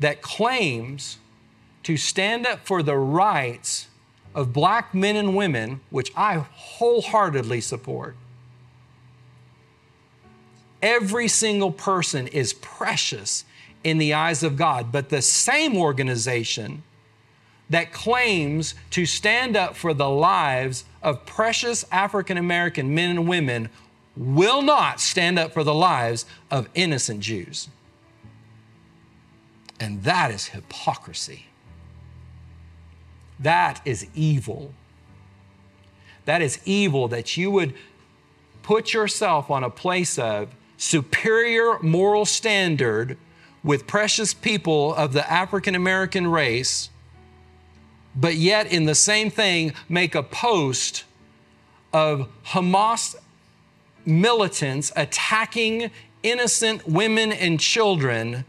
that 0.00 0.20
claims 0.20 1.18
to 1.84 1.96
stand 1.96 2.46
up 2.46 2.66
for 2.66 2.82
the 2.82 2.96
rights 2.96 3.88
of 4.34 4.52
black 4.52 4.94
men 4.94 5.16
and 5.16 5.36
women, 5.36 5.80
which 5.90 6.12
I 6.16 6.36
wholeheartedly 6.38 7.60
support. 7.60 8.16
Every 10.80 11.28
single 11.28 11.70
person 11.70 12.26
is 12.28 12.52
precious 12.54 13.44
in 13.84 13.98
the 13.98 14.14
eyes 14.14 14.42
of 14.42 14.56
God, 14.56 14.90
but 14.90 15.08
the 15.08 15.22
same 15.22 15.76
organization 15.76 16.82
that 17.70 17.92
claims 17.92 18.74
to 18.90 19.06
stand 19.06 19.56
up 19.56 19.76
for 19.76 19.94
the 19.94 20.08
lives 20.08 20.84
of 21.02 21.24
precious 21.24 21.84
African 21.90 22.36
American 22.36 22.94
men 22.94 23.10
and 23.10 23.28
women 23.28 23.68
will 24.16 24.62
not 24.62 25.00
stand 25.00 25.38
up 25.38 25.52
for 25.52 25.64
the 25.64 25.74
lives 25.74 26.26
of 26.50 26.68
innocent 26.74 27.20
Jews. 27.20 27.68
And 29.80 30.02
that 30.04 30.30
is 30.30 30.48
hypocrisy. 30.48 31.46
That 33.40 33.80
is 33.84 34.06
evil. 34.14 34.72
That 36.24 36.42
is 36.42 36.60
evil 36.64 37.08
that 37.08 37.36
you 37.36 37.50
would 37.50 37.74
put 38.62 38.92
yourself 38.92 39.50
on 39.50 39.64
a 39.64 39.70
place 39.70 40.18
of 40.18 40.54
superior 40.76 41.78
moral 41.80 42.24
standard 42.24 43.16
with 43.64 43.86
precious 43.86 44.34
people 44.34 44.94
of 44.94 45.12
the 45.12 45.28
African 45.30 45.74
American 45.74 46.26
race, 46.26 46.90
but 48.14 48.34
yet 48.34 48.66
in 48.66 48.84
the 48.84 48.94
same 48.94 49.30
thing 49.30 49.72
make 49.88 50.14
a 50.14 50.22
post 50.22 51.04
of 51.92 52.28
Hamas 52.46 53.14
militants 54.06 54.92
attacking 54.96 55.90
innocent 56.22 56.86
women 56.86 57.32
and 57.32 57.58
children 57.58 58.44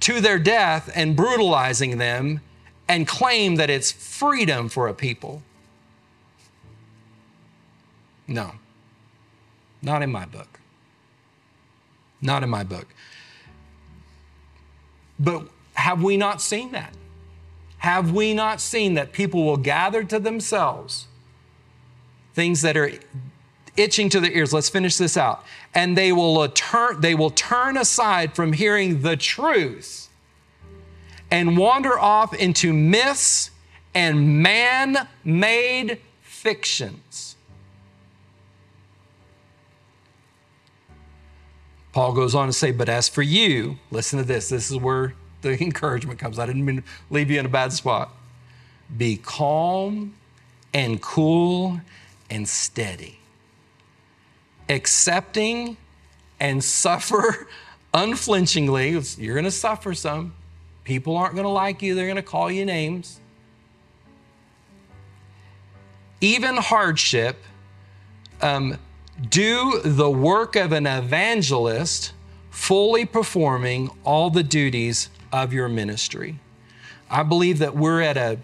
to 0.00 0.20
their 0.20 0.38
death 0.38 0.90
and 0.94 1.16
brutalizing 1.16 1.98
them 1.98 2.40
and 2.88 3.08
claim 3.08 3.56
that 3.56 3.70
it's 3.70 3.90
freedom 3.90 4.68
for 4.68 4.88
a 4.88 4.94
people. 4.94 5.42
No, 8.28 8.52
not 9.82 10.02
in 10.02 10.10
my 10.10 10.26
book. 10.26 10.60
Not 12.20 12.42
in 12.42 12.50
my 12.50 12.64
book. 12.64 12.86
But 15.18 15.48
have 15.74 16.02
we 16.02 16.16
not 16.16 16.40
seen 16.40 16.72
that? 16.72 16.94
Have 17.78 18.12
we 18.12 18.34
not 18.34 18.60
seen 18.60 18.94
that 18.94 19.12
people 19.12 19.44
will 19.44 19.56
gather 19.56 20.02
to 20.04 20.18
themselves 20.18 21.06
things 22.34 22.62
that 22.62 22.76
are 22.76 22.90
itching 23.76 24.08
to 24.10 24.20
their 24.20 24.32
ears. 24.32 24.52
Let's 24.52 24.68
finish 24.68 24.96
this 24.96 25.16
out. 25.16 25.44
And 25.74 25.96
they 25.96 26.12
will 26.12 26.48
turn, 26.48 27.00
they 27.00 27.14
will 27.14 27.30
turn 27.30 27.76
aside 27.76 28.34
from 28.34 28.52
hearing 28.52 29.02
the 29.02 29.16
truth 29.16 30.08
and 31.30 31.56
wander 31.56 31.98
off 31.98 32.34
into 32.34 32.72
myths 32.72 33.50
and 33.94 34.42
man 34.42 35.08
made 35.24 35.98
fictions. 36.20 37.36
Paul 41.92 42.12
goes 42.12 42.34
on 42.34 42.46
to 42.46 42.52
say, 42.52 42.72
But 42.72 42.90
as 42.90 43.08
for 43.08 43.22
you, 43.22 43.78
listen 43.90 44.18
to 44.18 44.24
this. 44.24 44.50
This 44.50 44.70
is 44.70 44.76
where 44.76 45.14
the 45.40 45.60
encouragement 45.62 46.18
comes. 46.18 46.38
I 46.38 46.46
didn't 46.46 46.64
mean 46.64 46.82
to 46.82 46.82
leave 47.10 47.30
you 47.30 47.40
in 47.40 47.46
a 47.46 47.50
bad 47.50 47.72
spot. 47.72 48.10
Be 48.96 49.16
calm 49.16 50.14
and 50.74 51.00
cool 51.00 51.80
and 52.28 52.46
steady 52.46 53.15
accepting 54.68 55.76
and 56.40 56.62
suffer 56.62 57.48
unflinchingly. 57.94 58.90
You're 59.18 59.34
going 59.34 59.44
to 59.44 59.50
suffer 59.50 59.94
some. 59.94 60.34
People 60.84 61.16
aren't 61.16 61.34
going 61.34 61.44
to 61.44 61.50
like 61.50 61.82
you, 61.82 61.94
they're 61.94 62.06
going 62.06 62.16
to 62.16 62.22
call 62.22 62.50
you 62.50 62.64
names. 62.64 63.20
Even 66.20 66.56
hardship, 66.56 67.36
um, 68.40 68.78
do 69.28 69.80
the 69.84 70.08
work 70.08 70.56
of 70.56 70.72
an 70.72 70.86
evangelist, 70.86 72.12
fully 72.50 73.04
performing 73.04 73.90
all 74.04 74.30
the 74.30 74.42
duties 74.42 75.10
of 75.32 75.52
your 75.52 75.68
ministry. 75.68 76.38
I 77.10 77.22
believe 77.22 77.58
that 77.58 77.76
we're 77.76 78.00
at 78.00 78.16
a, 78.16 78.38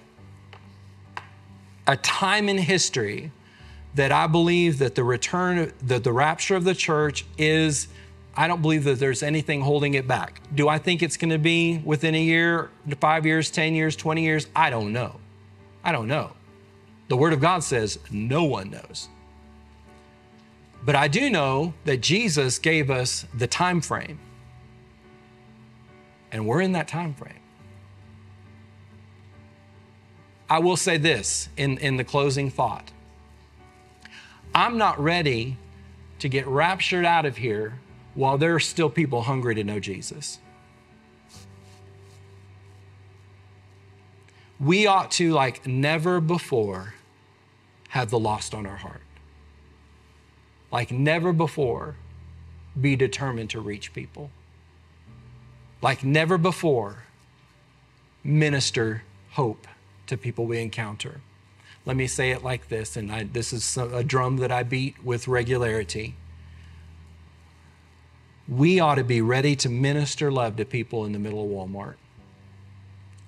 a 1.86 1.96
time 1.96 2.48
in 2.48 2.58
history 2.58 3.30
that 3.94 4.12
I 4.12 4.26
believe 4.26 4.78
that 4.78 4.94
the 4.94 5.04
return, 5.04 5.72
that 5.82 6.04
the 6.04 6.12
rapture 6.12 6.56
of 6.56 6.64
the 6.64 6.74
church 6.74 7.24
is, 7.36 7.88
I 8.34 8.48
don't 8.48 8.62
believe 8.62 8.84
that 8.84 8.98
there's 8.98 9.22
anything 9.22 9.60
holding 9.60 9.94
it 9.94 10.08
back. 10.08 10.40
Do 10.54 10.68
I 10.68 10.78
think 10.78 11.02
it's 11.02 11.16
going 11.16 11.30
to 11.30 11.38
be 11.38 11.78
within 11.84 12.14
a 12.14 12.22
year, 12.22 12.70
five 13.00 13.26
years, 13.26 13.50
10 13.50 13.74
years, 13.74 13.94
20 13.96 14.22
years? 14.22 14.46
I 14.56 14.70
don't 14.70 14.92
know. 14.92 15.20
I 15.84 15.92
don't 15.92 16.08
know. 16.08 16.32
The 17.08 17.16
Word 17.16 17.32
of 17.32 17.40
God 17.40 17.62
says 17.62 17.98
no 18.10 18.44
one 18.44 18.70
knows. 18.70 19.08
But 20.84 20.96
I 20.96 21.08
do 21.08 21.30
know 21.30 21.74
that 21.84 22.00
Jesus 22.00 22.58
gave 22.58 22.90
us 22.90 23.26
the 23.34 23.46
time 23.46 23.80
frame. 23.80 24.18
And 26.32 26.46
we're 26.46 26.62
in 26.62 26.72
that 26.72 26.88
time 26.88 27.14
frame. 27.14 27.34
I 30.48 30.58
will 30.58 30.76
say 30.76 30.96
this 30.96 31.48
in, 31.56 31.78
in 31.78 31.96
the 31.96 32.04
closing 32.04 32.50
thought. 32.50 32.90
I'm 34.54 34.78
not 34.78 35.00
ready 35.00 35.56
to 36.18 36.28
get 36.28 36.46
raptured 36.46 37.04
out 37.04 37.26
of 37.26 37.38
here 37.38 37.80
while 38.14 38.38
there 38.38 38.54
are 38.54 38.60
still 38.60 38.90
people 38.90 39.22
hungry 39.22 39.54
to 39.54 39.64
know 39.64 39.80
Jesus. 39.80 40.38
we 44.62 44.86
ought 44.86 45.10
to, 45.12 45.32
like 45.32 45.66
never 45.66 46.20
before, 46.20 46.94
have 47.88 48.10
the 48.10 48.18
lost 48.18 48.54
on 48.54 48.64
our 48.64 48.76
heart. 48.76 49.02
Like 50.70 50.92
never 50.92 51.32
before, 51.32 51.96
be 52.80 52.94
determined 52.96 53.50
to 53.50 53.60
reach 53.60 53.92
people. 53.92 54.30
Like 55.82 56.04
never 56.04 56.38
before, 56.38 57.04
minister 58.22 59.02
hope 59.32 59.66
to 60.06 60.16
people 60.16 60.46
we 60.46 60.60
encounter. 60.60 61.20
Let 61.84 61.96
me 61.96 62.06
say 62.06 62.30
it 62.30 62.44
like 62.44 62.68
this, 62.68 62.96
and 62.96 63.10
I, 63.10 63.24
this 63.24 63.52
is 63.52 63.76
a 63.76 64.04
drum 64.04 64.36
that 64.36 64.52
I 64.52 64.62
beat 64.62 65.04
with 65.04 65.26
regularity. 65.26 66.14
We 68.48 68.78
ought 68.78 68.96
to 68.96 69.04
be 69.04 69.20
ready 69.20 69.56
to 69.56 69.68
minister 69.68 70.30
love 70.30 70.56
to 70.56 70.64
people 70.64 71.04
in 71.04 71.12
the 71.12 71.18
middle 71.18 71.42
of 71.42 71.50
Walmart. 71.50 71.94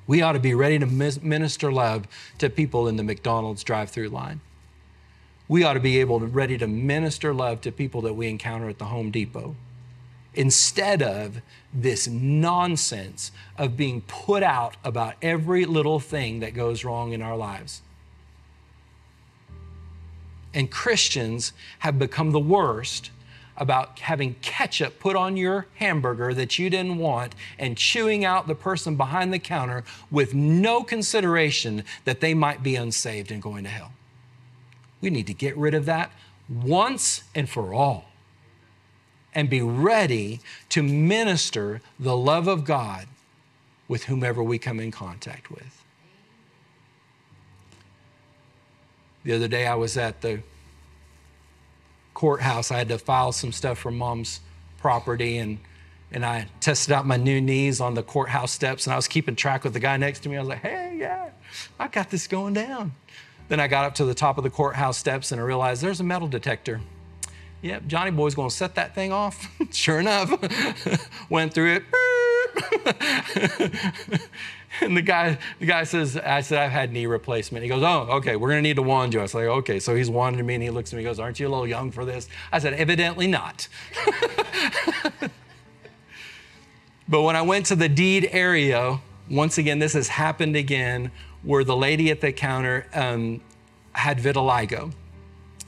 We 0.06 0.22
ought 0.22 0.32
to 0.32 0.38
be 0.38 0.54
ready 0.54 0.78
to 0.78 0.86
minister 0.86 1.72
love 1.72 2.06
to 2.38 2.50
people 2.50 2.86
in 2.86 2.96
the 2.96 3.02
McDonald's 3.02 3.64
drive 3.64 3.90
through 3.90 4.10
line. 4.10 4.40
We 5.48 5.64
ought 5.64 5.74
to 5.74 5.80
be 5.80 5.98
able 6.00 6.20
to 6.20 6.26
ready 6.26 6.56
to 6.58 6.66
minister 6.66 7.34
love 7.34 7.60
to 7.62 7.72
people 7.72 8.02
that 8.02 8.14
we 8.14 8.28
encounter 8.28 8.68
at 8.68 8.78
the 8.78 8.86
Home 8.86 9.10
Depot 9.10 9.56
instead 10.34 11.02
of 11.02 11.40
this 11.72 12.08
nonsense 12.08 13.30
of 13.56 13.76
being 13.76 14.00
put 14.02 14.42
out 14.42 14.76
about 14.84 15.14
every 15.22 15.64
little 15.64 16.00
thing 16.00 16.40
that 16.40 16.54
goes 16.54 16.84
wrong 16.84 17.12
in 17.12 17.22
our 17.22 17.36
lives. 17.36 17.82
And 20.54 20.70
Christians 20.70 21.52
have 21.80 21.98
become 21.98 22.30
the 22.30 22.40
worst 22.40 23.10
about 23.56 23.98
having 24.00 24.34
ketchup 24.40 24.98
put 24.98 25.14
on 25.14 25.36
your 25.36 25.66
hamburger 25.76 26.32
that 26.34 26.58
you 26.58 26.70
didn't 26.70 26.98
want 26.98 27.34
and 27.58 27.76
chewing 27.76 28.24
out 28.24 28.46
the 28.46 28.54
person 28.54 28.96
behind 28.96 29.32
the 29.32 29.38
counter 29.38 29.84
with 30.10 30.34
no 30.34 30.82
consideration 30.82 31.84
that 32.04 32.20
they 32.20 32.34
might 32.34 32.62
be 32.62 32.76
unsaved 32.76 33.30
and 33.30 33.42
going 33.42 33.64
to 33.64 33.70
hell. 33.70 33.92
We 35.00 35.10
need 35.10 35.26
to 35.26 35.34
get 35.34 35.56
rid 35.56 35.74
of 35.74 35.84
that 35.86 36.12
once 36.48 37.24
and 37.34 37.48
for 37.48 37.74
all 37.74 38.06
and 39.34 39.50
be 39.50 39.60
ready 39.60 40.40
to 40.70 40.82
minister 40.82 41.80
the 41.98 42.16
love 42.16 42.46
of 42.46 42.64
God 42.64 43.06
with 43.88 44.04
whomever 44.04 44.42
we 44.42 44.58
come 44.58 44.80
in 44.80 44.90
contact 44.90 45.50
with. 45.50 45.83
The 49.24 49.32
other 49.32 49.48
day 49.48 49.66
I 49.66 49.74
was 49.74 49.96
at 49.96 50.20
the 50.20 50.40
courthouse. 52.12 52.70
I 52.70 52.78
had 52.78 52.88
to 52.88 52.98
file 52.98 53.32
some 53.32 53.52
stuff 53.52 53.78
for 53.78 53.90
mom's 53.90 54.40
property 54.78 55.38
and 55.38 55.58
and 56.12 56.24
I 56.24 56.46
tested 56.60 56.92
out 56.92 57.06
my 57.06 57.16
new 57.16 57.40
knees 57.40 57.80
on 57.80 57.94
the 57.94 58.02
courthouse 58.02 58.52
steps 58.52 58.86
and 58.86 58.92
I 58.92 58.96
was 58.96 59.08
keeping 59.08 59.34
track 59.34 59.64
with 59.64 59.72
the 59.72 59.80
guy 59.80 59.96
next 59.96 60.20
to 60.20 60.28
me. 60.28 60.36
I 60.36 60.40
was 60.40 60.48
like, 60.48 60.60
hey, 60.60 60.96
yeah, 60.96 61.30
I 61.80 61.88
got 61.88 62.08
this 62.08 62.28
going 62.28 62.54
down. 62.54 62.92
Then 63.48 63.58
I 63.58 63.66
got 63.66 63.84
up 63.84 63.96
to 63.96 64.04
the 64.04 64.14
top 64.14 64.38
of 64.38 64.44
the 64.44 64.50
courthouse 64.50 64.96
steps 64.96 65.32
and 65.32 65.40
I 65.40 65.44
realized 65.44 65.82
there's 65.82 65.98
a 66.00 66.04
metal 66.04 66.28
detector. 66.28 66.80
Yep, 67.62 67.86
Johnny 67.86 68.10
Boy's 68.10 68.34
gonna 68.34 68.50
set 68.50 68.76
that 68.76 68.94
thing 68.94 69.10
off. 69.10 69.50
sure 69.72 69.98
enough, 69.98 70.30
went 71.30 71.52
through 71.52 71.80
it. 71.80 71.84
And 74.80 74.96
the 74.96 75.02
guy, 75.02 75.38
the 75.58 75.66
guy 75.66 75.84
says, 75.84 76.16
I 76.16 76.40
said, 76.40 76.58
I've 76.58 76.70
had 76.70 76.92
knee 76.92 77.06
replacement. 77.06 77.62
He 77.62 77.68
goes, 77.68 77.82
Oh, 77.82 78.16
okay, 78.16 78.36
we're 78.36 78.48
gonna 78.48 78.62
need 78.62 78.76
to 78.76 78.82
wand 78.82 79.14
you. 79.14 79.20
I 79.20 79.22
was 79.22 79.34
like, 79.34 79.44
okay. 79.44 79.78
So 79.78 79.94
he's 79.94 80.10
wanding 80.10 80.44
me 80.44 80.54
and 80.54 80.62
he 80.62 80.70
looks 80.70 80.92
at 80.92 80.96
me 80.96 81.02
and 81.02 81.10
goes, 81.10 81.20
Aren't 81.20 81.40
you 81.40 81.48
a 81.48 81.50
little 81.50 81.66
young 81.66 81.90
for 81.90 82.04
this? 82.04 82.28
I 82.52 82.58
said, 82.58 82.74
Evidently 82.74 83.26
not. 83.26 83.68
but 87.08 87.22
when 87.22 87.36
I 87.36 87.42
went 87.42 87.66
to 87.66 87.76
the 87.76 87.88
deed 87.88 88.28
area, 88.32 89.00
once 89.30 89.58
again, 89.58 89.78
this 89.78 89.92
has 89.94 90.08
happened 90.08 90.56
again, 90.56 91.10
where 91.42 91.64
the 91.64 91.76
lady 91.76 92.10
at 92.10 92.20
the 92.20 92.32
counter 92.32 92.86
um, 92.94 93.40
had 93.92 94.18
vitiligo. 94.18 94.92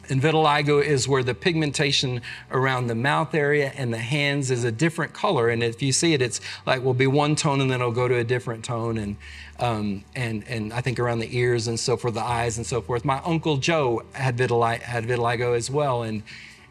And 0.08 0.20
vitiligo 0.20 0.82
is 0.82 1.08
where 1.08 1.22
the 1.22 1.34
pigmentation 1.34 2.22
around 2.50 2.86
the 2.86 2.94
mouth 2.94 3.34
area 3.34 3.72
and 3.76 3.92
the 3.92 3.98
hands 3.98 4.50
is 4.50 4.64
a 4.64 4.72
different 4.72 5.12
color. 5.12 5.48
And 5.48 5.62
if 5.62 5.82
you 5.82 5.92
see 5.92 6.14
it, 6.14 6.22
it's 6.22 6.40
like 6.64 6.82
will 6.82 6.94
be 6.94 7.06
one 7.06 7.36
tone 7.36 7.60
and 7.60 7.70
then 7.70 7.80
it'll 7.80 7.92
go 7.92 8.08
to 8.08 8.16
a 8.16 8.24
different 8.24 8.64
tone. 8.64 8.98
And 8.98 9.16
um, 9.58 10.04
and 10.14 10.44
and 10.48 10.72
I 10.72 10.80
think 10.80 10.98
around 10.98 11.20
the 11.20 11.36
ears 11.36 11.66
and 11.68 11.78
so 11.78 11.96
forth, 11.96 12.14
the 12.14 12.20
eyes 12.20 12.56
and 12.58 12.66
so 12.66 12.80
forth. 12.80 13.04
My 13.04 13.20
uncle 13.24 13.56
Joe 13.56 14.02
had 14.12 14.36
vitiligo, 14.36 14.82
had 14.82 15.04
vitiligo 15.04 15.56
as 15.56 15.70
well, 15.70 16.02
and. 16.02 16.22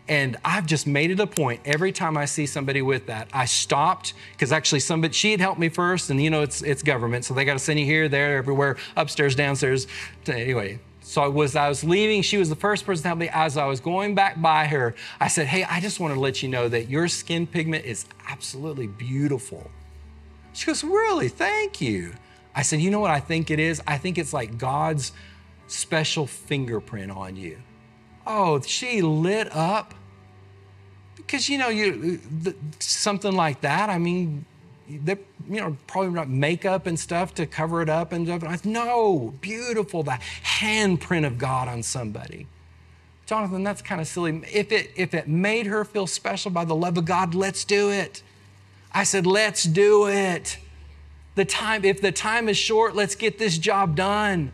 And 0.07 0.37
I've 0.45 0.67
just 0.67 0.85
made 0.85 1.09
it 1.09 1.19
a 1.19 1.25
point 1.25 1.61
every 1.65 1.91
time 1.91 2.15
I 2.15 2.25
see 2.25 2.45
somebody 2.45 2.83
with 2.83 3.07
that, 3.07 3.27
I 3.33 3.45
stopped 3.45 4.13
because 4.33 4.51
actually 4.51 4.81
somebody 4.81 5.15
she 5.15 5.31
had 5.31 5.39
helped 5.39 5.59
me 5.59 5.67
first, 5.67 6.11
and 6.11 6.21
you 6.21 6.29
know 6.29 6.43
it's 6.43 6.61
it's 6.61 6.83
government, 6.83 7.25
so 7.25 7.33
they 7.33 7.43
got 7.43 7.53
to 7.53 7.59
send 7.59 7.79
you 7.79 7.87
here, 7.87 8.07
there, 8.07 8.37
everywhere, 8.37 8.77
upstairs, 8.95 9.33
downstairs. 9.33 9.87
Anyway, 10.27 10.77
so 11.05 11.21
I 11.21 11.27
was 11.27 11.55
I 11.55 11.69
was 11.69 11.83
leaving. 11.83 12.23
She 12.23 12.37
was 12.37 12.49
the 12.49 12.55
first 12.55 12.83
person 12.83 13.03
to 13.03 13.09
help 13.09 13.19
me. 13.19 13.29
As 13.31 13.57
I 13.57 13.65
was 13.67 13.79
going 13.79 14.15
back 14.15 14.41
by 14.41 14.65
her, 14.65 14.95
I 15.19 15.27
said, 15.27 15.45
"Hey, 15.45 15.63
I 15.63 15.79
just 15.79 15.99
want 15.99 16.15
to 16.15 16.19
let 16.19 16.41
you 16.41 16.49
know 16.49 16.67
that 16.67 16.89
your 16.89 17.07
skin 17.07 17.45
pigment 17.45 17.85
is 17.85 18.05
absolutely 18.27 18.87
beautiful." 18.87 19.69
She 20.53 20.65
goes, 20.65 20.83
"Really? 20.83 21.29
Thank 21.29 21.79
you." 21.79 22.15
I 22.55 22.63
said, 22.63 22.81
"You 22.81 22.89
know 22.89 22.99
what 22.99 23.11
I 23.11 23.19
think 23.19 23.51
it 23.51 23.59
is? 23.59 23.83
I 23.85 23.99
think 23.99 24.17
it's 24.17 24.33
like 24.33 24.57
God's 24.57 25.11
special 25.67 26.25
fingerprint 26.25 27.11
on 27.11 27.35
you." 27.35 27.59
Oh, 28.25 28.59
she 28.61 29.03
lit 29.03 29.55
up 29.55 29.93
because 31.17 31.49
you 31.49 31.59
know 31.59 31.69
you 31.69 32.19
something 32.79 33.33
like 33.33 33.61
that. 33.61 33.91
I 33.91 33.99
mean, 33.99 34.45
they 34.87 35.17
you 35.49 35.59
know 35.59 35.77
probably 35.87 36.11
not 36.11 36.29
makeup 36.29 36.87
and 36.87 36.99
stuff 36.99 37.33
to 37.35 37.45
cover 37.45 37.81
it 37.81 37.89
up 37.89 38.11
and 38.11 38.27
stuff. 38.27 38.43
I 38.43 38.55
said, 38.55 38.71
no, 38.71 39.33
beautiful, 39.41 40.03
the 40.03 40.19
handprint 40.59 41.25
of 41.25 41.37
God 41.37 41.67
on 41.67 41.83
somebody. 41.83 42.47
Jonathan, 43.25 43.63
that's 43.63 43.81
kind 43.81 43.99
of 43.99 44.07
silly. 44.07 44.41
If 44.51 44.71
it 44.71 44.91
if 44.95 45.13
it 45.13 45.27
made 45.27 45.65
her 45.65 45.83
feel 45.83 46.07
special 46.07 46.51
by 46.51 46.65
the 46.65 46.75
love 46.75 46.97
of 46.97 47.05
God, 47.05 47.33
let's 47.33 47.65
do 47.65 47.89
it. 47.89 48.21
I 48.93 49.03
said, 49.03 49.25
let's 49.25 49.63
do 49.63 50.07
it. 50.07 50.57
The 51.35 51.43
time, 51.43 51.83
if 51.83 52.01
the 52.01 52.13
time 52.13 52.47
is 52.47 52.57
short, 52.57 52.95
let's 52.95 53.15
get 53.15 53.37
this 53.37 53.57
job 53.57 53.95
done. 53.95 54.53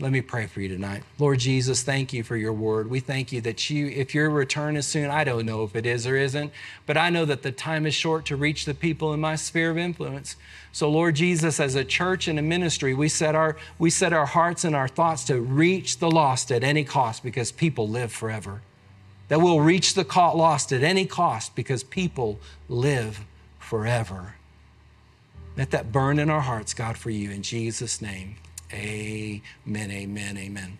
Let 0.00 0.12
me 0.12 0.20
pray 0.20 0.46
for 0.46 0.60
you 0.60 0.68
tonight. 0.68 1.02
Lord 1.18 1.40
Jesus, 1.40 1.82
thank 1.82 2.12
you 2.12 2.22
for 2.22 2.36
your 2.36 2.52
word. 2.52 2.88
We 2.88 3.00
thank 3.00 3.32
you 3.32 3.40
that 3.40 3.68
you, 3.68 3.88
if 3.88 4.14
your 4.14 4.30
return 4.30 4.76
is 4.76 4.86
soon, 4.86 5.10
I 5.10 5.24
don't 5.24 5.44
know 5.44 5.64
if 5.64 5.74
it 5.74 5.86
is 5.86 6.06
or 6.06 6.16
isn't, 6.16 6.52
but 6.86 6.96
I 6.96 7.10
know 7.10 7.24
that 7.24 7.42
the 7.42 7.50
time 7.50 7.84
is 7.84 7.94
short 7.94 8.24
to 8.26 8.36
reach 8.36 8.64
the 8.64 8.74
people 8.74 9.12
in 9.12 9.18
my 9.18 9.34
sphere 9.34 9.72
of 9.72 9.78
influence. 9.78 10.36
So, 10.70 10.88
Lord 10.88 11.16
Jesus, 11.16 11.58
as 11.58 11.74
a 11.74 11.84
church 11.84 12.28
and 12.28 12.38
a 12.38 12.42
ministry, 12.42 12.94
we 12.94 13.08
set 13.08 13.34
our, 13.34 13.56
we 13.80 13.90
set 13.90 14.12
our 14.12 14.26
hearts 14.26 14.62
and 14.62 14.76
our 14.76 14.86
thoughts 14.86 15.24
to 15.24 15.40
reach 15.40 15.98
the 15.98 16.10
lost 16.10 16.52
at 16.52 16.62
any 16.62 16.84
cost 16.84 17.24
because 17.24 17.50
people 17.50 17.88
live 17.88 18.12
forever. 18.12 18.62
That 19.26 19.40
we'll 19.40 19.60
reach 19.60 19.94
the 19.94 20.04
lost 20.04 20.72
at 20.72 20.84
any 20.84 21.06
cost 21.06 21.56
because 21.56 21.82
people 21.82 22.38
live 22.68 23.24
forever. 23.58 24.36
Let 25.56 25.72
that 25.72 25.90
burn 25.90 26.20
in 26.20 26.30
our 26.30 26.42
hearts, 26.42 26.72
God, 26.72 26.96
for 26.96 27.10
you 27.10 27.32
in 27.32 27.42
Jesus' 27.42 28.00
name. 28.00 28.36
Amen, 28.72 29.90
amen, 29.90 30.36
amen. 30.36 30.78